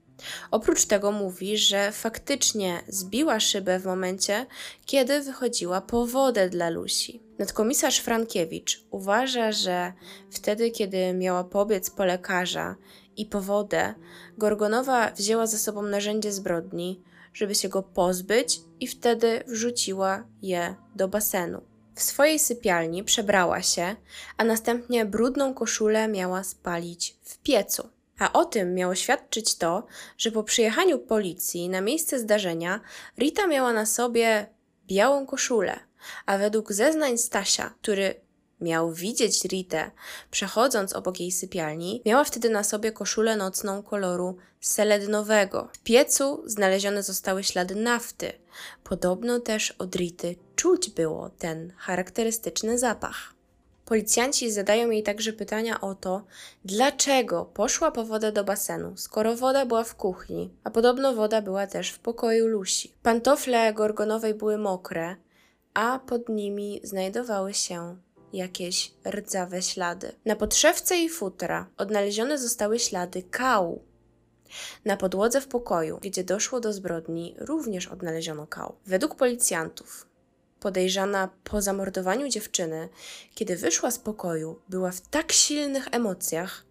[0.51, 4.47] Oprócz tego mówi, że faktycznie zbiła szybę w momencie,
[4.87, 7.23] kiedy wychodziła po wodę dla Lusi.
[7.39, 9.93] Nadkomisarz Frankiewicz uważa, że
[10.31, 12.77] wtedy, kiedy miała pobiec po lekarza
[13.17, 13.95] i po wodę,
[14.39, 17.03] Gorgonowa wzięła ze sobą narzędzie zbrodni,
[17.35, 21.63] żeby się go pozbyć i wtedy wrzuciła je do basenu.
[21.95, 23.97] W swojej sypialni przebrała się,
[24.37, 27.89] a następnie brudną koszulę miała spalić w piecu.
[28.19, 29.87] A o tym miało świadczyć to,
[30.19, 32.81] że po przyjechaniu policji na miejsce zdarzenia
[33.19, 34.47] Rita miała na sobie
[34.87, 35.81] białą koszulę,
[36.27, 38.24] a według zeznań Stasia, który
[38.65, 39.91] miał widzieć Ritę
[40.31, 45.69] przechodząc obok jej sypialni, miała wtedy na sobie koszulę nocną koloru selednowego.
[45.73, 48.33] W piecu znalezione zostały ślady nafty.
[48.85, 53.35] Podobno też od Rity czuć było ten charakterystyczny zapach.
[53.85, 56.25] Policjanci zadają jej także pytania o to,
[56.65, 61.67] dlaczego poszła po wodę do basenu, skoro woda była w kuchni, a podobno woda była
[61.67, 62.93] też w pokoju Lusi.
[63.03, 65.17] Pantofle Gorgonowej były mokre,
[65.75, 67.97] a pod nimi znajdowały się
[68.35, 70.13] jakieś rdzawe ślady.
[70.25, 73.83] Na podszewce i futra odnalezione zostały ślady kału.
[74.85, 78.75] Na podłodze w pokoju, gdzie doszło do zbrodni, również odnaleziono kał.
[78.87, 80.07] Według policjantów,
[80.61, 82.89] podejrzana po zamordowaniu dziewczyny,
[83.35, 86.65] kiedy wyszła z pokoju, była w tak silnych emocjach,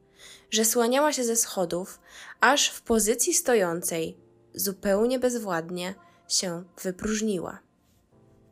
[0.51, 1.99] że słaniała się ze schodów,
[2.41, 4.17] aż w pozycji stojącej,
[4.53, 5.95] zupełnie bezwładnie,
[6.27, 7.59] się wypróżniła.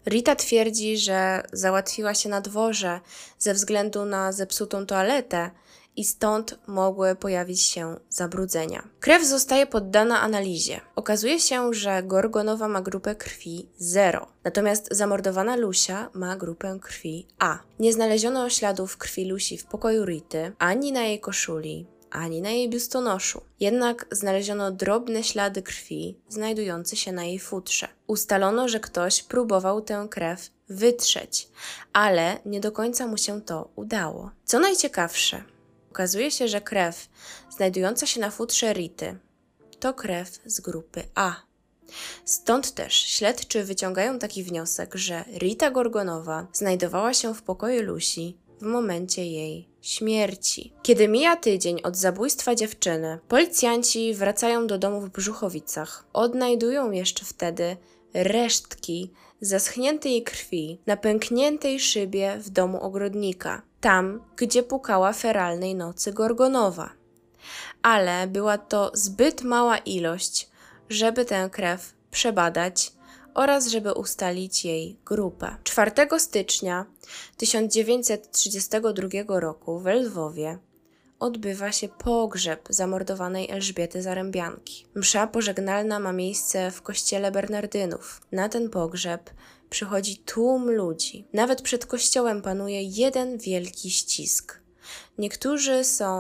[0.06, 3.00] Rita twierdzi, że załatwiła się na dworze
[3.40, 5.52] ze względu na zepsutą toaletę
[5.96, 8.88] i stąd mogły pojawić się zabrudzenia.
[9.00, 10.82] Krew zostaje poddana analizie.
[10.96, 17.60] Okazuje się, że Gorgonowa ma grupę krwi 0, natomiast zamordowana Lusia ma grupę krwi A.
[17.80, 22.70] Nie znaleziono śladów krwi Lusi w pokoju Rity, ani na jej koszuli, ani na jej
[22.70, 23.42] biustonoszu.
[23.60, 27.88] Jednak znaleziono drobne ślady krwi znajdujące się na jej futrze.
[28.08, 31.48] Ustalono, że ktoś próbował tę krew wytrzeć,
[31.94, 34.32] ale nie do końca mu się to udało.
[34.46, 35.44] Co najciekawsze,
[35.92, 37.10] okazuje się, że krew
[37.50, 39.18] znajdująca się na futrze Rity
[39.80, 41.36] to krew z grupy A.
[42.26, 48.66] Stąd też śledczy wyciągają taki wniosek, że Rita Gorgonowa znajdowała się w pokoju Lusi w
[48.66, 50.74] momencie jej śmierci.
[50.84, 56.06] Kiedy mija tydzień od zabójstwa dziewczyny, policjanci wracają do domu w Brzuchowicach.
[56.14, 57.78] Odnajdują jeszcze wtedy
[58.14, 66.90] resztki zaschniętej krwi na pękniętej szybie w domu ogrodnika, tam, gdzie pukała feralnej nocy Gorgonowa.
[67.82, 70.50] Ale była to zbyt mała ilość,
[70.90, 72.92] żeby tę krew przebadać
[73.34, 75.56] oraz żeby ustalić jej grupę.
[75.64, 76.86] 4 stycznia
[77.38, 80.58] 1932 roku w Lwowie
[81.20, 84.86] odbywa się pogrzeb zamordowanej Elżbiety Zarębianki.
[84.96, 88.22] Msza pożegnalna ma miejsce w kościele Bernardynów.
[88.32, 89.30] Na ten pogrzeb
[89.70, 91.28] przychodzi tłum ludzi.
[91.34, 94.62] Nawet przed kościołem panuje jeden wielki ścisk.
[95.18, 96.18] Niektórzy są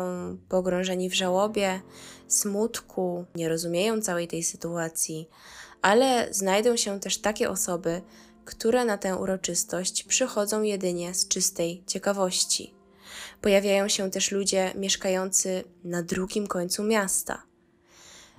[0.49, 1.81] pogrążeni w żałobie,
[2.27, 5.29] smutku, nie rozumieją całej tej sytuacji,
[5.81, 8.01] ale znajdą się też takie osoby,
[8.45, 12.73] które na tę uroczystość przychodzą jedynie z czystej ciekawości.
[13.41, 17.43] Pojawiają się też ludzie mieszkający na drugim końcu miasta.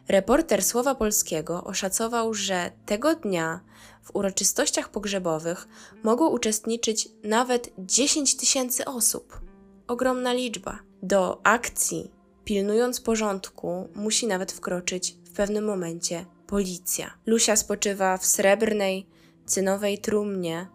[0.08, 3.60] Reporter Słowa Polskiego oszacował, że tego dnia
[4.02, 5.68] w uroczystościach pogrzebowych
[6.02, 9.40] mogło uczestniczyć nawet 10 tysięcy osób.
[9.86, 10.78] Ogromna liczba.
[11.02, 12.10] Do akcji,
[12.44, 17.10] pilnując porządku, musi nawet wkroczyć w pewnym momencie policja.
[17.26, 19.06] Lusia spoczywa w srebrnej,
[19.46, 20.66] cynowej trumnie,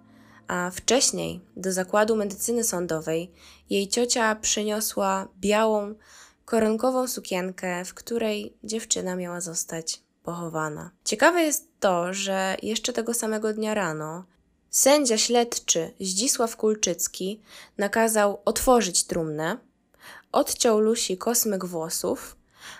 [0.47, 3.31] a wcześniej do zakładu medycyny sądowej
[3.69, 5.95] jej ciocia przyniosła białą,
[6.45, 10.91] koronkową sukienkę, w której dziewczyna miała zostać pochowana.
[11.03, 14.25] Ciekawe jest to, że jeszcze tego samego dnia rano
[14.69, 17.41] sędzia śledczy Zdzisław Kulczycki
[17.77, 19.57] nakazał otworzyć trumnę,
[20.31, 22.37] odciął Lusi kosmyk włosów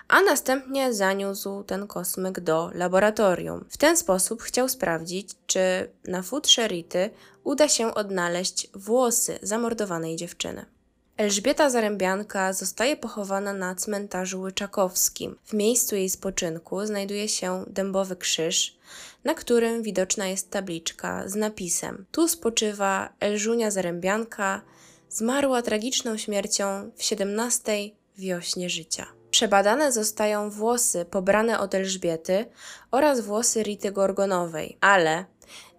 [0.08, 3.66] a następnie zaniósł ten kosmyk do laboratorium.
[3.70, 5.60] W ten sposób chciał sprawdzić, czy
[6.08, 7.10] na futrze Rity
[7.44, 10.66] uda się odnaleźć włosy zamordowanej dziewczyny.
[11.18, 15.38] Elżbieta Zarębianka zostaje pochowana na cmentarzu Łyczakowskim.
[15.46, 18.78] W miejscu jej spoczynku znajduje się dębowy krzyż,
[19.24, 24.62] na którym widoczna jest tabliczka z napisem: Tu spoczywa Elżunia Zarębianka,
[25.10, 27.74] zmarła tragiczną śmiercią w 17
[28.18, 29.17] wiośnie życia.
[29.38, 32.46] Przebadane zostają włosy pobrane od Elżbiety
[32.92, 35.26] oraz włosy Rity Gorgonowej, ale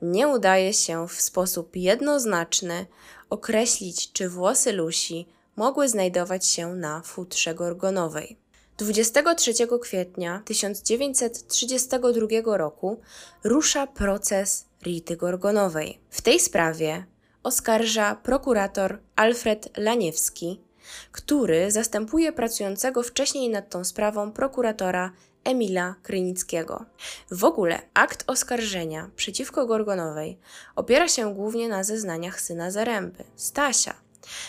[0.03, 2.87] nie udaje się w sposób jednoznaczny
[3.31, 8.39] określić, czy włosy Lusi mogły znajdować się na futrze Gorgonowej.
[8.77, 13.01] 23 kwietnia 1932 roku
[13.45, 16.01] rusza proces Rity Gorgonowej.
[16.11, 17.05] W tej sprawie
[17.43, 20.68] oskarża prokurator Alfred Laniewski,
[21.13, 25.13] który zastępuje pracującego wcześniej nad tą sprawą prokuratora
[25.45, 26.85] Emila Krynickiego.
[27.31, 30.39] W ogóle akt oskarżenia przeciwko Gorgonowej
[30.77, 33.95] opiera się głównie na zeznaniach syna Zaręby, Stasia,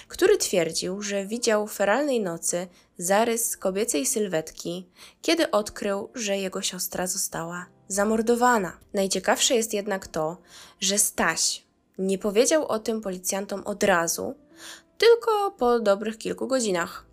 [0.07, 4.89] który twierdził, że widział feralnej nocy zarys kobiecej sylwetki,
[5.21, 8.77] kiedy odkrył, że jego siostra została zamordowana.
[8.93, 10.37] Najciekawsze jest jednak to,
[10.79, 11.63] że Staś
[11.97, 14.35] nie powiedział o tym policjantom od razu,
[14.99, 17.05] tylko po dobrych kilku godzinach.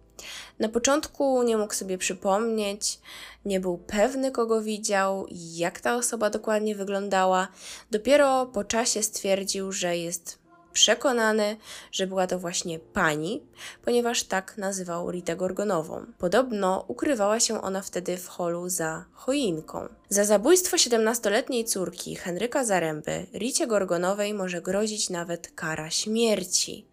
[0.59, 3.01] Na początku nie mógł sobie przypomnieć,
[3.45, 7.49] nie był pewny, kogo widział jak ta osoba dokładnie wyglądała.
[7.91, 10.46] Dopiero po czasie stwierdził, że jest
[10.77, 11.57] przekonany,
[11.93, 13.43] że była to właśnie pani,
[13.85, 16.07] ponieważ tak nazywał Ritę Gorgonową.
[16.19, 19.89] Podobno ukrywała się ona wtedy w holu za choinką.
[20.09, 26.87] Za zabójstwo 17-letniej córki Henryka Zaręby Ricie Gorgonowej może grozić nawet kara śmierci.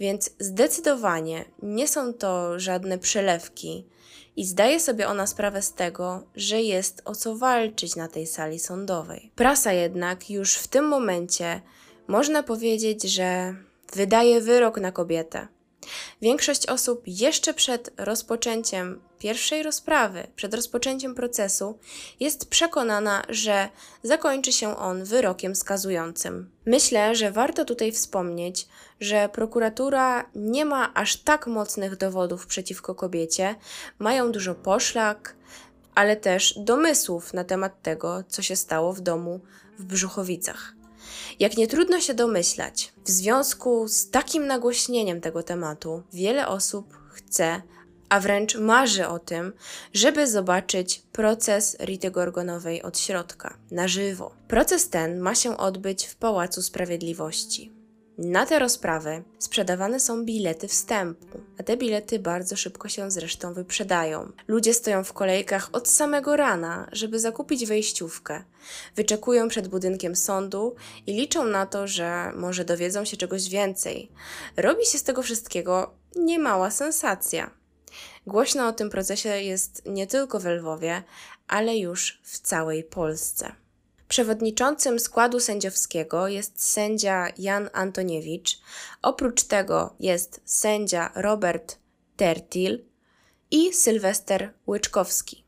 [0.00, 3.86] Więc zdecydowanie nie są to żadne przelewki
[4.36, 8.58] i zdaje sobie ona sprawę z tego, że jest o co walczyć na tej sali
[8.58, 9.32] sądowej.
[9.34, 11.60] Prasa jednak już w tym momencie
[12.10, 13.54] można powiedzieć, że
[13.92, 15.48] wydaje wyrok na kobietę.
[16.22, 21.78] Większość osób jeszcze przed rozpoczęciem pierwszej rozprawy, przed rozpoczęciem procesu,
[22.20, 23.68] jest przekonana, że
[24.02, 26.50] zakończy się on wyrokiem skazującym.
[26.66, 28.68] Myślę, że warto tutaj wspomnieć,
[29.00, 33.54] że prokuratura nie ma aż tak mocnych dowodów przeciwko kobiecie,
[33.98, 35.36] mają dużo poszlak,
[35.94, 39.40] ale też domysłów na temat tego, co się stało w domu
[39.78, 40.79] w Brzuchowicach.
[41.40, 47.62] Jak nie trudno się domyślać, w związku z takim nagłośnieniem tego tematu, wiele osób chce,
[48.08, 49.52] a wręcz marzy o tym,
[49.94, 54.34] żeby zobaczyć proces Rity Gorgonowej od środka, na żywo.
[54.48, 57.79] Proces ten ma się odbyć w Pałacu Sprawiedliwości.
[58.22, 64.32] Na te rozprawy sprzedawane są bilety wstępu, a te bilety bardzo szybko się zresztą wyprzedają.
[64.48, 68.44] Ludzie stoją w kolejkach od samego rana, żeby zakupić wejściówkę.
[68.96, 70.74] Wyczekują przed budynkiem sądu
[71.06, 74.12] i liczą na to, że może dowiedzą się czegoś więcej.
[74.56, 77.50] Robi się z tego wszystkiego niemała sensacja.
[78.26, 81.02] Głośno o tym procesie jest nie tylko w Lwowie,
[81.48, 83.59] ale już w całej Polsce.
[84.10, 88.60] Przewodniczącym składu sędziowskiego jest sędzia Jan Antoniewicz.
[89.02, 91.78] Oprócz tego jest sędzia Robert
[92.16, 92.84] Tertil
[93.50, 95.44] i Sylwester Łyczkowski.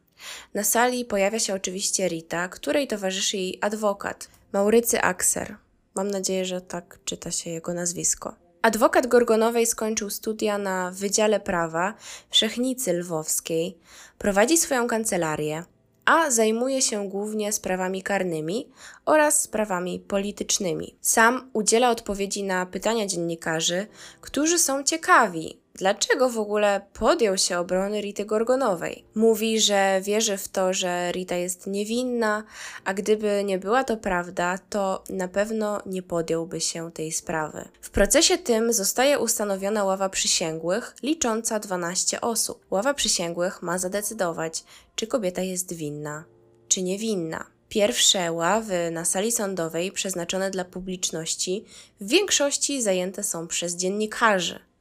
[0.55, 5.57] Na sali pojawia się oczywiście Rita, której towarzyszy jej adwokat Maurycy Akser.
[5.95, 8.35] Mam nadzieję, że tak czyta się jego nazwisko.
[8.63, 11.95] Adwokat Gorgonowej skończył studia na Wydziale Prawa
[12.31, 13.79] w Szechnicy Lwowskiej,
[14.19, 15.65] prowadzi swoją kancelarię,
[16.05, 18.69] a zajmuje się głównie sprawami karnymi
[19.07, 20.97] oraz sprawami politycznymi.
[21.01, 23.87] Sam udziela odpowiedzi na pytania dziennikarzy,
[24.21, 29.05] którzy są ciekawi, dlaczego w ogóle podjął się obrony Rity Gorgonowej.
[29.15, 32.45] Mówi, że wierzy w to, że Rita jest niewinna,
[32.85, 37.69] a gdyby nie była to prawda, to na pewno nie podjąłby się tej sprawy.
[37.81, 42.67] W procesie tym zostaje ustanowiona ława przysięgłych, licząca 12 osób.
[42.71, 44.65] Ława przysięgłych ma zadecydować,
[44.95, 46.25] czy kobieta jest winna,
[46.69, 47.47] czy niewinna.
[47.69, 51.65] Pierwsze ławy na sali sądowej przeznaczone dla publiczności
[52.01, 54.72] w większości zajęte są przez dziennikarzy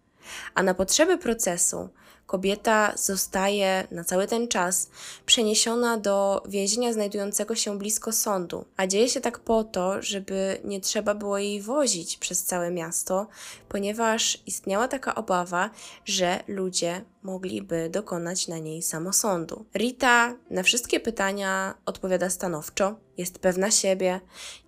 [0.56, 1.90] a na potrzeby procesu
[2.32, 4.90] kobieta zostaje na cały ten czas
[5.26, 8.66] przeniesiona do więzienia znajdującego się blisko sądu.
[8.78, 13.28] A dzieje się tak po to, żeby nie trzeba było jej wozić przez całe miasto,
[13.70, 15.70] ponieważ istniała taka obawa,
[16.06, 19.66] że ludzie mogliby dokonać na niej samosądu.
[19.76, 24.20] Rita na wszystkie pytania odpowiada stanowczo, jest pewna siebie,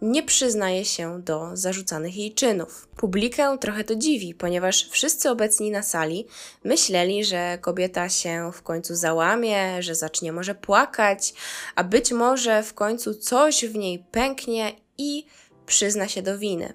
[0.01, 2.87] nie przyznaje się do zarzucanych jej czynów.
[2.97, 6.27] Publikę trochę to dziwi, ponieważ wszyscy obecni na sali
[6.63, 11.33] myśleli, że kobieta się w końcu załamie, że zacznie może płakać,
[11.75, 15.25] a być może w końcu coś w niej pęknie i
[15.65, 16.73] przyzna się do winy.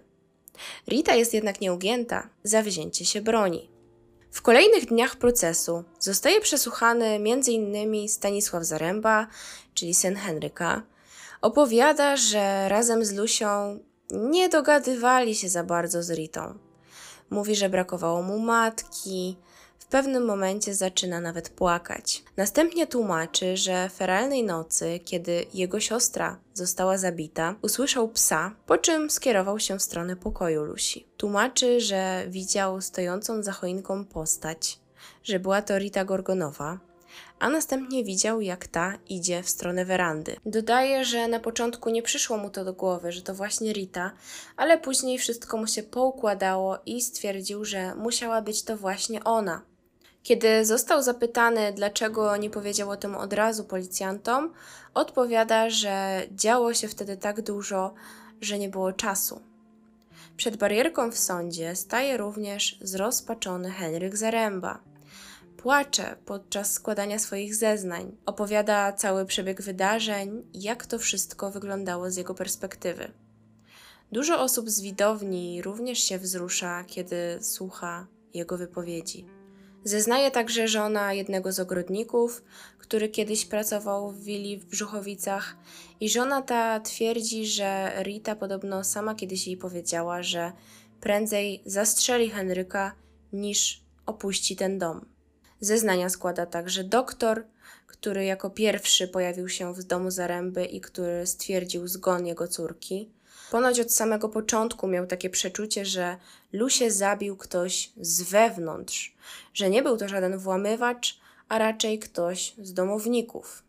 [0.89, 3.78] Rita jest jednak nieugięta za wzięcie się broni.
[4.39, 8.09] W kolejnych dniach procesu zostaje przesłuchany m.in.
[8.09, 9.27] Stanisław Zaręba,
[9.75, 10.83] czyli syn Henryka.
[11.41, 13.79] Opowiada, że razem z Lusią
[14.11, 16.59] nie dogadywali się za bardzo z Ritą.
[17.31, 19.37] Mówi, że brakowało mu matki,
[19.89, 22.23] pewnym momencie zaczyna nawet płakać.
[22.37, 29.59] Następnie tłumaczy, że feralnej nocy, kiedy jego siostra została zabita, usłyszał psa, po czym skierował
[29.59, 31.07] się w stronę pokoju Lusi.
[31.17, 34.79] Tłumaczy, że widział stojącą za choinką postać,
[35.25, 36.79] że była to Rita Gorgonowa,
[37.39, 40.37] a następnie widział, jak ta idzie w stronę werandy.
[40.47, 44.13] Dodaje, że na początku nie przyszło mu to do głowy, że to właśnie Rita,
[44.57, 49.63] ale później wszystko mu się poukładało i stwierdził, że musiała być to właśnie ona.
[50.23, 54.53] Kiedy został zapytany, dlaczego nie powiedział o tym od razu policjantom,
[54.95, 57.95] odpowiada, że działo się wtedy tak dużo,
[58.41, 59.41] że nie było czasu.
[60.37, 64.79] Przed barierką w sądzie staje również zrozpaczony Henryk Zaręba.
[65.57, 72.35] Płacze podczas składania swoich zeznań, opowiada cały przebieg wydarzeń jak to wszystko wyglądało z jego
[72.35, 73.13] perspektywy.
[74.13, 79.38] Dużo osób z widowni również się wzrusza, kiedy słucha jego wypowiedzi.
[79.85, 82.45] Zeznaje także żona jednego z ogrodników,
[82.79, 85.57] który kiedyś pracował w willi w Brzuchowicach,
[86.01, 90.53] i żona ta twierdzi, że Rita podobno sama kiedyś jej powiedziała, że
[91.01, 92.95] prędzej zastrzeli Henryka
[93.33, 95.07] niż opuści ten dom.
[95.61, 97.45] Zeznania składa także doktor,
[97.87, 103.11] który jako pierwszy pojawił się w domu Zaręby i który stwierdził zgon jego córki.
[103.51, 106.17] Ponoć od samego początku miał takie przeczucie, że
[106.53, 109.17] Lusie zabił ktoś z wewnątrz,
[109.55, 113.63] że nie był to żaden włamywacz, a raczej ktoś z domowników.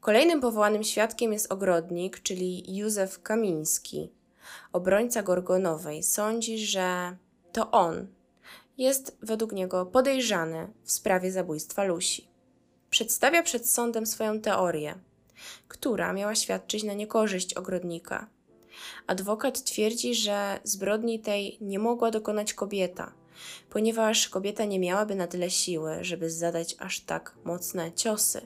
[0.00, 4.10] Kolejnym powołanym świadkiem jest ogrodnik, czyli Józef Kamiński.
[4.72, 7.16] Obrońca Gorgonowej sądzi, że
[7.52, 8.06] to on,
[8.78, 12.28] jest według niego podejrzany w sprawie zabójstwa Lusi.
[12.90, 14.94] Przedstawia przed sądem swoją teorię,
[15.68, 18.26] która miała świadczyć na niekorzyść ogrodnika.
[19.06, 23.12] Adwokat twierdzi, że zbrodni tej nie mogła dokonać kobieta,
[23.70, 28.40] ponieważ kobieta nie miałaby na tyle siły, żeby zadać aż tak mocne ciosy.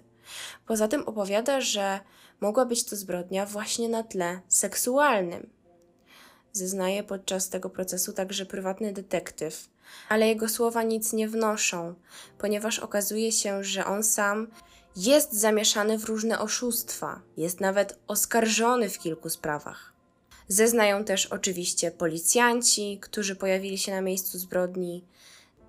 [0.67, 2.01] Poza tym opowiada, że
[2.41, 5.51] mogła być to zbrodnia właśnie na tle seksualnym.
[6.53, 9.69] Zeznaje podczas tego procesu także prywatny detektyw,
[10.09, 11.95] ale jego słowa nic nie wnoszą,
[12.39, 14.49] ponieważ okazuje się, że on sam
[14.97, 19.98] jest zamieszany w różne oszustwa, jest nawet oskarżony w kilku sprawach.
[20.49, 25.05] Zeznają też oczywiście policjanci, którzy pojawili się na miejscu zbrodni.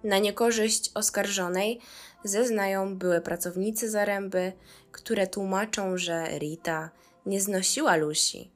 [0.03, 1.79] Na niekorzyść oskarżonej
[2.23, 4.53] zeznają były pracownicy Zaręby,
[4.91, 6.89] które tłumaczą, że Rita
[7.25, 8.51] nie znosiła Lusi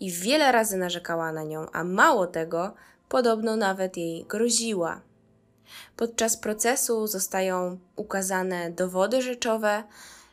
[0.00, 2.74] i wiele razy narzekała na nią, a mało tego,
[3.08, 5.00] podobno nawet jej groziła.
[5.96, 9.84] Podczas procesu zostają ukazane dowody rzeczowe,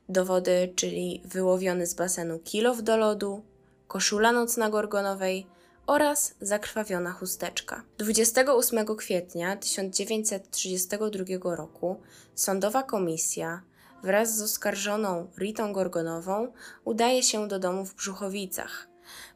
[0.10, 3.44] dowody, czyli wyłowiony z basenu kilow do lodu,
[3.88, 5.48] koszula nocna gorgonowej
[5.88, 7.84] oraz zakrwawiona chusteczka.
[7.98, 12.02] 28 kwietnia 1932 roku
[12.36, 13.62] sądowa komisja
[14.04, 16.48] wraz z oskarżoną Ritą Gorgonową
[16.86, 18.88] udaje się do domu w Brzuchowicach.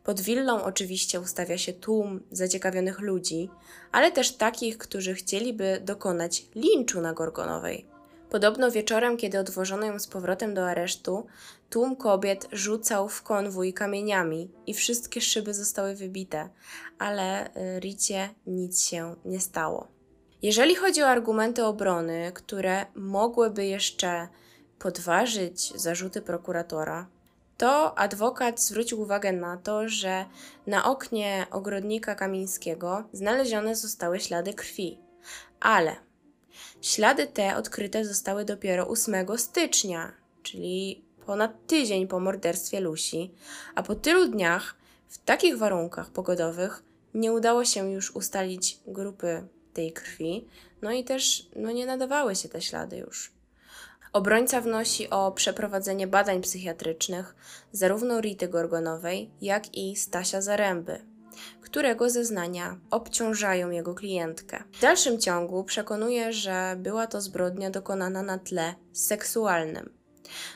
[0.03, 3.49] Pod willą oczywiście ustawia się tłum zaciekawionych ludzi,
[3.91, 7.98] ale też takich, którzy chcieliby dokonać linczu na Gorgonowej.
[8.29, 11.25] Podobno wieczorem, kiedy odwożono ją z powrotem do aresztu,
[11.69, 16.49] tłum kobiet rzucał w konwój kamieniami i wszystkie szyby zostały wybite,
[16.99, 19.87] ale y, Ricie nic się nie stało.
[20.41, 24.27] Jeżeli chodzi o argumenty obrony, które mogłyby jeszcze
[24.79, 27.07] podważyć zarzuty prokuratora,
[27.57, 30.25] to adwokat zwrócił uwagę na to, że
[30.67, 34.99] na oknie ogrodnika Kamińskiego znalezione zostały ślady krwi,
[35.59, 36.08] ale
[36.81, 40.11] Ślady te odkryte zostały dopiero 8 stycznia,
[40.43, 43.31] czyli ponad tydzień po morderstwie Lusi,
[43.75, 44.75] a po tylu dniach
[45.07, 50.47] w takich warunkach pogodowych nie udało się już ustalić grupy tej krwi,
[50.81, 53.31] no i też no nie nadawały się te ślady już.
[54.13, 57.35] Obrońca wnosi o przeprowadzenie badań psychiatrycznych
[57.71, 61.01] zarówno Rity Gorgonowej, jak i Stasia Zaręby,
[61.61, 64.63] którego zeznania obciążają jego klientkę.
[64.73, 69.99] W dalszym ciągu przekonuje, że była to zbrodnia dokonana na tle seksualnym.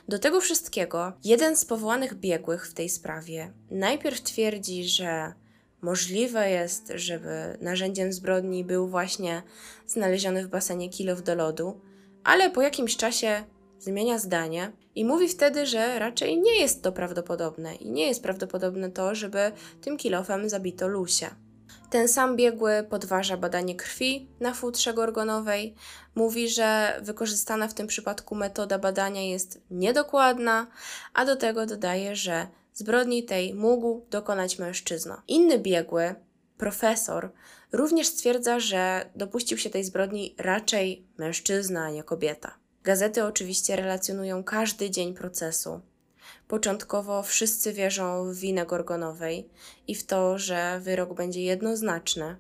[0.08, 5.34] Do tego wszystkiego jeden z powołanych biegłych w tej sprawie najpierw twierdzi, że
[5.82, 9.44] możliwe jest, żeby narzędziem zbrodni był właśnie
[9.88, 11.82] znaleziony w basenie kilow do lodu,
[12.24, 13.44] ale po jakimś czasie
[13.84, 18.92] zmienia zdanie i mówi wtedy, że raczej nie jest to prawdopodobne i nie jest prawdopodobne
[18.92, 21.30] to, żeby tym kilofem zabito Lusię.
[21.90, 25.76] Ten sam biegły podważa badanie krwi na futrze gorgonowej,
[26.16, 30.68] mówi, że wykorzystana w tym przypadku metoda badania jest niedokładna,
[31.14, 35.22] a do tego dodaje, że zbrodni tej mógł dokonać mężczyzna.
[35.28, 36.16] Inny biegły,
[36.58, 37.32] profesor,
[37.72, 42.63] również stwierdza, że dopuścił się tej zbrodni raczej mężczyzna, a nie kobieta.
[42.84, 45.82] Gazety oczywiście relacjonują każdy dzień procesu.
[46.48, 49.50] Początkowo wszyscy wierzą w winę Gorgonowej
[49.88, 52.36] i w to, że wyrok będzie jednoznaczny.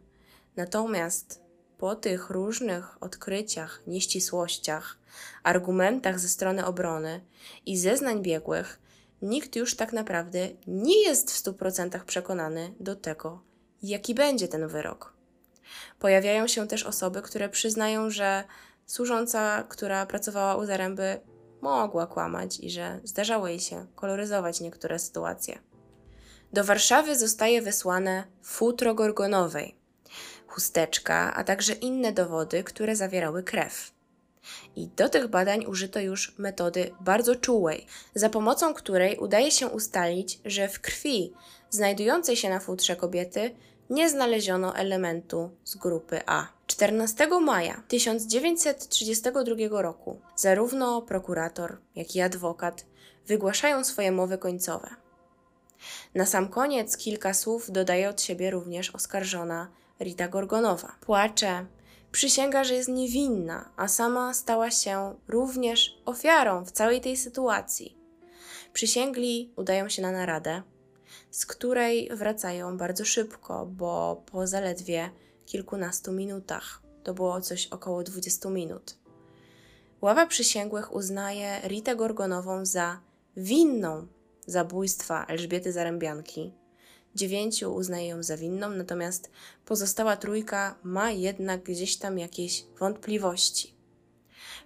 [0.56, 1.41] Natomiast
[1.78, 4.98] po tych różnych odkryciach, nieścisłościach,
[5.44, 7.22] argumentach ze strony obrony
[7.66, 8.80] i zeznań biegłych,
[9.22, 13.41] nikt już tak naprawdę nie jest w 100% przekonany do tego,
[13.84, 15.14] jaki będzie ten wyrok.
[16.00, 18.44] Pojawiają się też osoby, które przyznają, że
[18.86, 21.20] służąca, która pracowała u Zaręby,
[21.62, 25.60] mogła kłamać i że zdarzało jej się koloryzować niektóre sytuacje.
[26.54, 29.76] Do Warszawy zostaje wysłane futro gorgonowej,
[30.48, 33.92] chusteczka, a także inne dowody, które zawierały krew.
[34.76, 40.40] I do tych badań użyto już metody bardzo czułej, za pomocą której udaje się ustalić,
[40.46, 41.34] że w krwi
[41.70, 43.56] znajdującej się na futrze kobiety
[43.90, 46.48] nie znaleziono elementu z grupy A.
[46.68, 52.86] 14 maja 1932 roku zarówno prokurator, jak i adwokat
[53.28, 54.90] wygłaszają swoje mowy końcowe.
[56.16, 59.68] Na sam koniec kilka słów dodaje od siebie również oskarżona
[60.00, 60.96] Rita Gorgonowa.
[61.02, 61.66] Płacze,
[62.12, 67.98] przysięga, że jest niewinna, a sama stała się również ofiarą w całej tej sytuacji.
[68.74, 70.62] Przysięgli udają się na naradę,
[71.34, 75.10] z której wracają bardzo szybko, bo po zaledwie
[75.46, 76.82] kilkunastu minutach.
[77.04, 78.98] To było coś około 20 minut.
[80.02, 83.00] Ława przysięgłych uznaje Ritę Gorgonową za
[83.38, 84.08] winną
[84.46, 86.54] zabójstwa Elżbiety Zarębianki,
[87.16, 89.32] dziewięciu uznaje ją za winną, natomiast
[89.66, 93.76] pozostała trójka ma jednak gdzieś tam jakieś wątpliwości.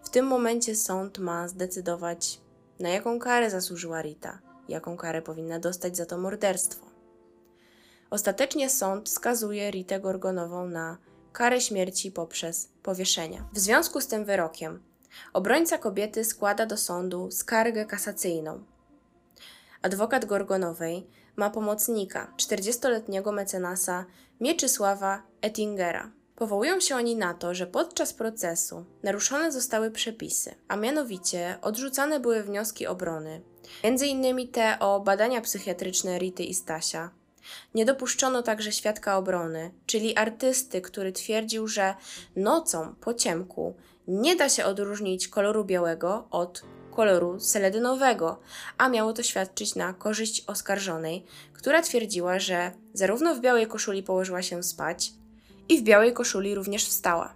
[0.04, 2.42] W tym momencie sąd ma zdecydować,
[2.80, 6.86] na jaką karę zasłużyła Rita, jaką karę powinna dostać za to morderstwo.
[8.10, 10.98] Ostatecznie sąd skazuje Ritę Gorgonową na
[11.34, 13.46] karę śmierci poprzez powieszenia.
[13.54, 14.80] W związku z tym wyrokiem
[15.34, 18.64] obrońca kobiety składa do sądu skargę kasacyjną.
[19.82, 24.06] Adwokat Gorgonowej ma pomocnika, 40-letniego mecenasa
[24.42, 26.12] Mieczysława Ettingera.
[26.36, 32.44] Powołują się oni na to, że podczas procesu naruszone zostały przepisy, a mianowicie odrzucane były
[32.44, 33.42] wnioski obrony,
[33.84, 34.48] m.in.
[34.48, 37.10] te o badania psychiatryczne Rity i Stasia.
[37.76, 41.96] Nie dopuszczono także świadka obrony, czyli artysty, który twierdził, że
[42.36, 43.76] nocą po ciemku
[44.08, 48.40] nie da się odróżnić koloru białego od koloru seledynowego,
[48.78, 54.42] a miało to świadczyć na korzyść oskarżonej, która twierdziła, że zarówno w białej koszuli położyła
[54.42, 55.12] się spać
[55.70, 57.34] i w białej koszuli również wstała.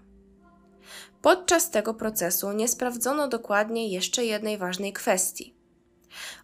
[1.21, 5.60] Podczas tego procesu nie sprawdzono dokładnie jeszcze jednej ważnej kwestii.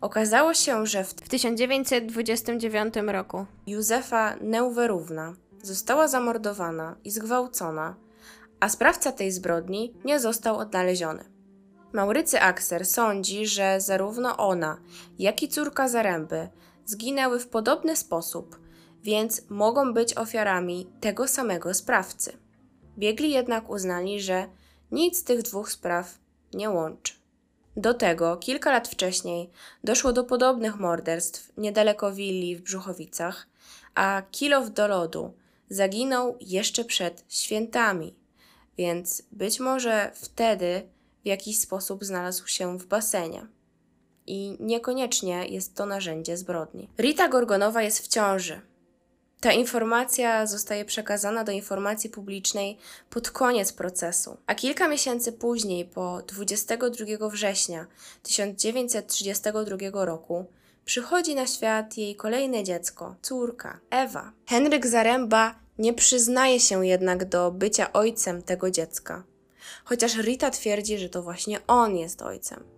[0.01, 7.95] Okazało się, że w 1929 roku Józefa Neuwerówna została zamordowana i zgwałcona,
[8.59, 11.25] a sprawca tej zbrodni nie został odnaleziony.
[11.93, 14.77] Maurycy Akser sądzi, że zarówno ona,
[15.19, 16.49] jak i córka Zaręby
[16.85, 18.59] zginęły w podobny sposób,
[19.03, 22.37] więc mogą być ofiarami tego samego sprawcy.
[22.97, 24.49] Biegli jednak uznali, że
[24.91, 26.17] nic tych dwóch spraw
[26.53, 27.16] nie łączy.
[27.77, 29.49] Do tego kilka lat wcześniej
[29.83, 33.47] doszło do podobnych morderstw niedaleko willi w Brzuchowicach,
[33.95, 35.33] a Kilow do lodu
[35.69, 38.15] zaginął jeszcze przed świętami,
[38.77, 40.81] więc być może wtedy
[41.23, 43.47] w jakiś sposób znalazł się w basenie.
[44.27, 46.89] I niekoniecznie jest to narzędzie zbrodni.
[46.99, 48.61] Rita Gorgonowa jest w ciąży.
[49.39, 52.77] Ta informacja zostaje przekazana do informacji publicznej
[53.09, 57.87] pod koniec procesu, a kilka miesięcy później, po 22 września
[58.23, 60.45] 1932 roku,
[60.85, 64.31] przychodzi na świat jej kolejne dziecko, córka, Ewa.
[64.45, 69.23] Henryk Zaręba nie przyznaje się jednak do bycia ojcem tego dziecka
[69.83, 72.76] chociaż Rita twierdzi, że to właśnie on jest ojcem.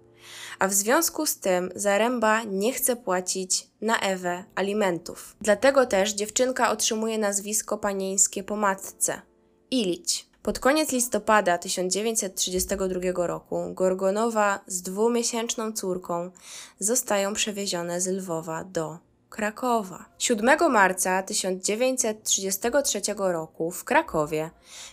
[0.59, 5.35] A w związku z tym Zaręba nie chce płacić na Ewę alimentów.
[5.41, 9.21] Dlatego też dziewczynka otrzymuje nazwisko panieńskie po matce
[9.71, 10.29] Ilić.
[10.43, 16.31] Pod koniec listopada 1932 roku Gorgonowa z dwumiesięczną córką
[16.79, 20.05] zostają przewiezione z Lwowa do Krakowa.
[20.17, 24.49] 7 marca 1933 roku w Krakowie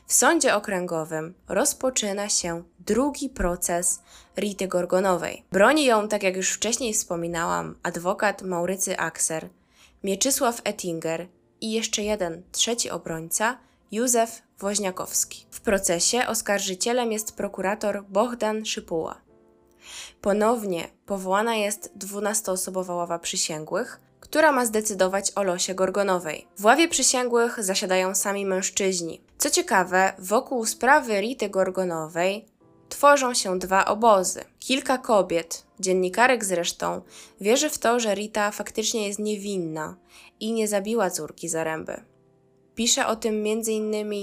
[0.06, 4.02] w sądzie okręgowym rozpoczyna się drugi proces
[4.36, 5.44] Rity Gorgonowej.
[5.52, 9.48] Broni ją, tak jak już wcześniej wspominałam, adwokat Maurycy Akser,
[10.04, 11.26] Mieczysław Ettinger
[11.60, 13.58] i jeszcze jeden trzeci obrońca,
[13.92, 15.46] Józef Woźniakowski.
[15.50, 19.20] W procesie oskarżycielem jest prokurator Bohdan Szypuła.
[20.20, 26.46] Ponownie powołana jest dwunastoosobowa ława przysięgłych, która ma zdecydować o losie Gorgonowej.
[26.58, 29.20] W ławie przysięgłych zasiadają sami mężczyźni.
[29.38, 32.46] Co ciekawe, wokół sprawy Rity Gorgonowej
[32.88, 34.44] tworzą się dwa obozy.
[34.58, 37.00] Kilka kobiet, dziennikarek zresztą,
[37.40, 39.96] wierzy w to, że Rita faktycznie jest niewinna
[40.40, 42.00] i nie zabiła córki Zaręby.
[42.74, 44.14] Pisze o tym m.in.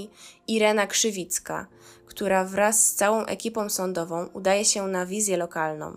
[0.46, 1.66] Irena Krzywicka,
[2.06, 5.96] która wraz z całą ekipą sądową udaje się na wizję lokalną.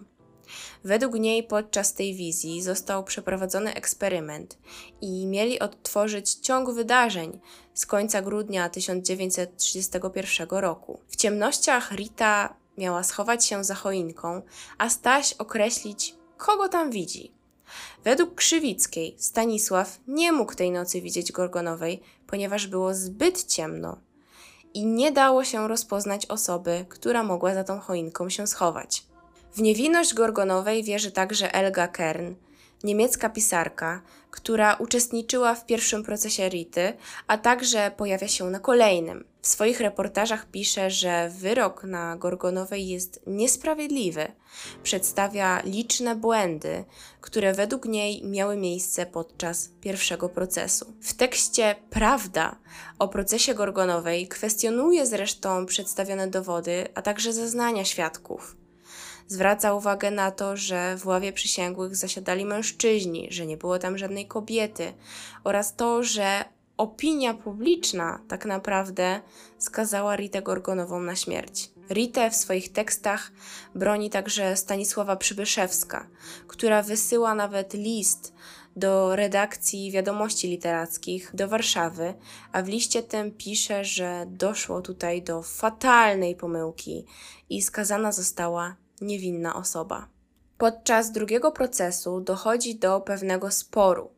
[0.83, 4.57] Według niej podczas tej wizji został przeprowadzony eksperyment
[5.01, 7.39] i mieli odtworzyć ciąg wydarzeń
[7.73, 10.99] z końca grudnia 1931 roku.
[11.07, 14.41] W ciemnościach Rita miała schować się za choinką,
[14.77, 17.31] a Staś określić, kogo tam widzi.
[18.03, 23.97] Według Krzywickiej Stanisław nie mógł tej nocy widzieć Gorgonowej, ponieważ było zbyt ciemno
[24.73, 29.06] i nie dało się rozpoznać osoby, która mogła za tą choinką się schować.
[29.53, 32.35] W niewinność Gorgonowej wierzy także Elga Kern,
[32.83, 36.93] niemiecka pisarka, która uczestniczyła w pierwszym procesie Rity,
[37.27, 39.25] a także pojawia się na kolejnym.
[39.41, 44.31] W swoich reportażach pisze, że wyrok na Gorgonowej jest niesprawiedliwy.
[44.83, 46.85] Przedstawia liczne błędy,
[47.21, 50.93] które według niej miały miejsce podczas pierwszego procesu.
[51.01, 52.55] W tekście Prawda
[52.99, 58.55] o procesie Gorgonowej kwestionuje zresztą przedstawione dowody, a także zeznania świadków.
[59.27, 64.27] Zwraca uwagę na to, że w ławie przysięgłych zasiadali mężczyźni, że nie było tam żadnej
[64.27, 64.93] kobiety
[65.43, 66.45] oraz to, że
[66.77, 69.21] opinia publiczna tak naprawdę
[69.57, 71.71] skazała Ritę Gorgonową na śmierć.
[71.89, 73.31] Ritę w swoich tekstach
[73.75, 76.07] broni także Stanisława Przybyszewska,
[76.47, 78.33] która wysyła nawet list
[78.75, 82.13] do redakcji wiadomości literackich do Warszawy,
[82.51, 87.05] a w liście tym pisze, że doszło tutaj do fatalnej pomyłki
[87.49, 90.07] i skazana została niewinna osoba.
[90.57, 94.11] Podczas drugiego procesu dochodzi do pewnego sporu.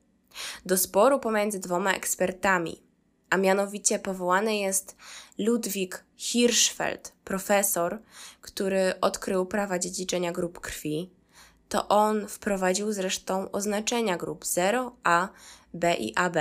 [0.66, 2.84] Do sporu pomiędzy dwoma ekspertami,
[3.30, 4.96] a mianowicie powołany jest
[5.38, 8.02] Ludwik Hirschfeld, profesor,
[8.42, 11.10] który odkrył prawa dziedziczenia grup krwi.
[11.70, 15.28] To on wprowadził zresztą oznaczenia grup 0, A,
[15.74, 16.38] B i AB,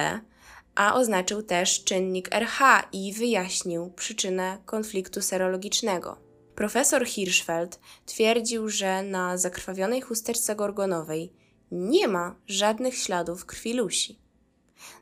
[0.74, 6.28] a oznaczył też czynnik RH i wyjaśnił przyczynę konfliktu serologicznego.
[6.59, 11.32] Profesor Hirschfeld twierdził, że na zakrwawionej chusteczce gorgonowej
[11.70, 14.18] nie ma żadnych śladów krwi Lusi.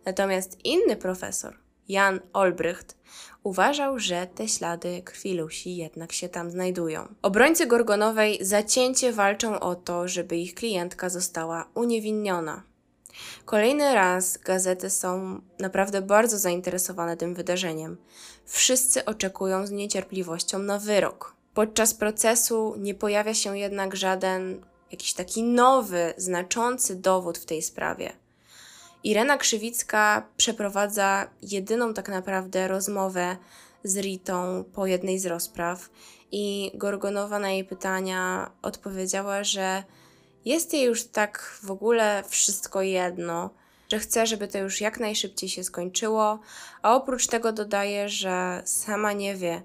[0.05, 2.97] Natomiast inny profesor, Jan Olbrycht,
[3.43, 7.15] uważał, że te ślady krwi Lusi jednak się tam znajdują.
[7.23, 12.63] Obrońcy Gorgonowej zacięcie walczą o to, żeby ich klientka została uniewinniona.
[13.45, 17.97] Kolejny raz gazety są naprawdę bardzo zainteresowane tym wydarzeniem.
[18.45, 21.36] Wszyscy oczekują z niecierpliwością na wyrok.
[21.57, 28.13] Podczas procesu nie pojawia się jednak żaden jakiś taki nowy, znaczący dowód w tej sprawie.
[29.05, 33.37] Irena Krzywicka przeprowadza jedyną tak naprawdę rozmowę
[33.85, 35.91] z Ritą po jednej z rozpraw
[36.33, 39.85] i Gorgonowa na jej pytania odpowiedziała, że
[40.45, 43.51] jest jej już tak w ogóle wszystko jedno,
[43.89, 46.39] że chce, żeby to już jak najszybciej się skończyło,
[46.83, 49.63] a oprócz tego dodaje, że sama nie wie,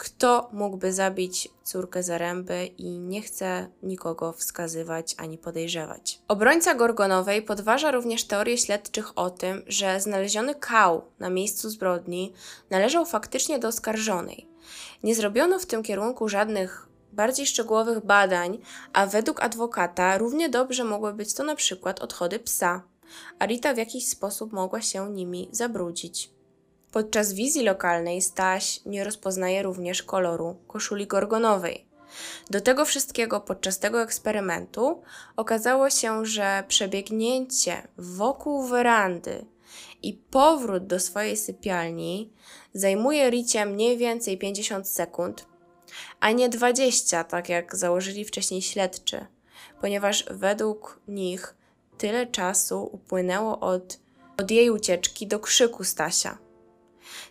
[0.00, 6.20] kto mógłby zabić córkę Zaręby i nie chce nikogo wskazywać ani podejrzewać.
[6.28, 12.32] Obrońca Gorgonowej podważa również teorię śledczych o tym, że znaleziony kał na miejscu zbrodni
[12.70, 14.46] należał faktycznie do oskarżonej.
[15.02, 18.58] Nie zrobiono w tym kierunku żadnych bardziej szczegółowych badań,
[18.92, 22.82] a według adwokata równie dobrze mogły być to na przykład odchody psa,
[23.38, 26.39] a Rita w jakiś sposób mogła się nimi zabrudzić.
[26.92, 31.86] Podczas wizji lokalnej Staś nie rozpoznaje również koloru koszuli gorgonowej.
[32.50, 35.02] Do tego wszystkiego podczas tego eksperymentu
[35.36, 39.44] okazało się, że przebiegnięcie wokół werandy
[40.02, 42.32] i powrót do swojej sypialni
[42.74, 45.46] zajmuje Ricie mniej więcej 50 sekund,
[46.20, 49.26] a nie 20, tak jak założyli wcześniej śledczy,
[49.80, 51.54] ponieważ według nich
[51.98, 53.98] tyle czasu upłynęło od,
[54.36, 56.49] od jej ucieczki do krzyku Stasia.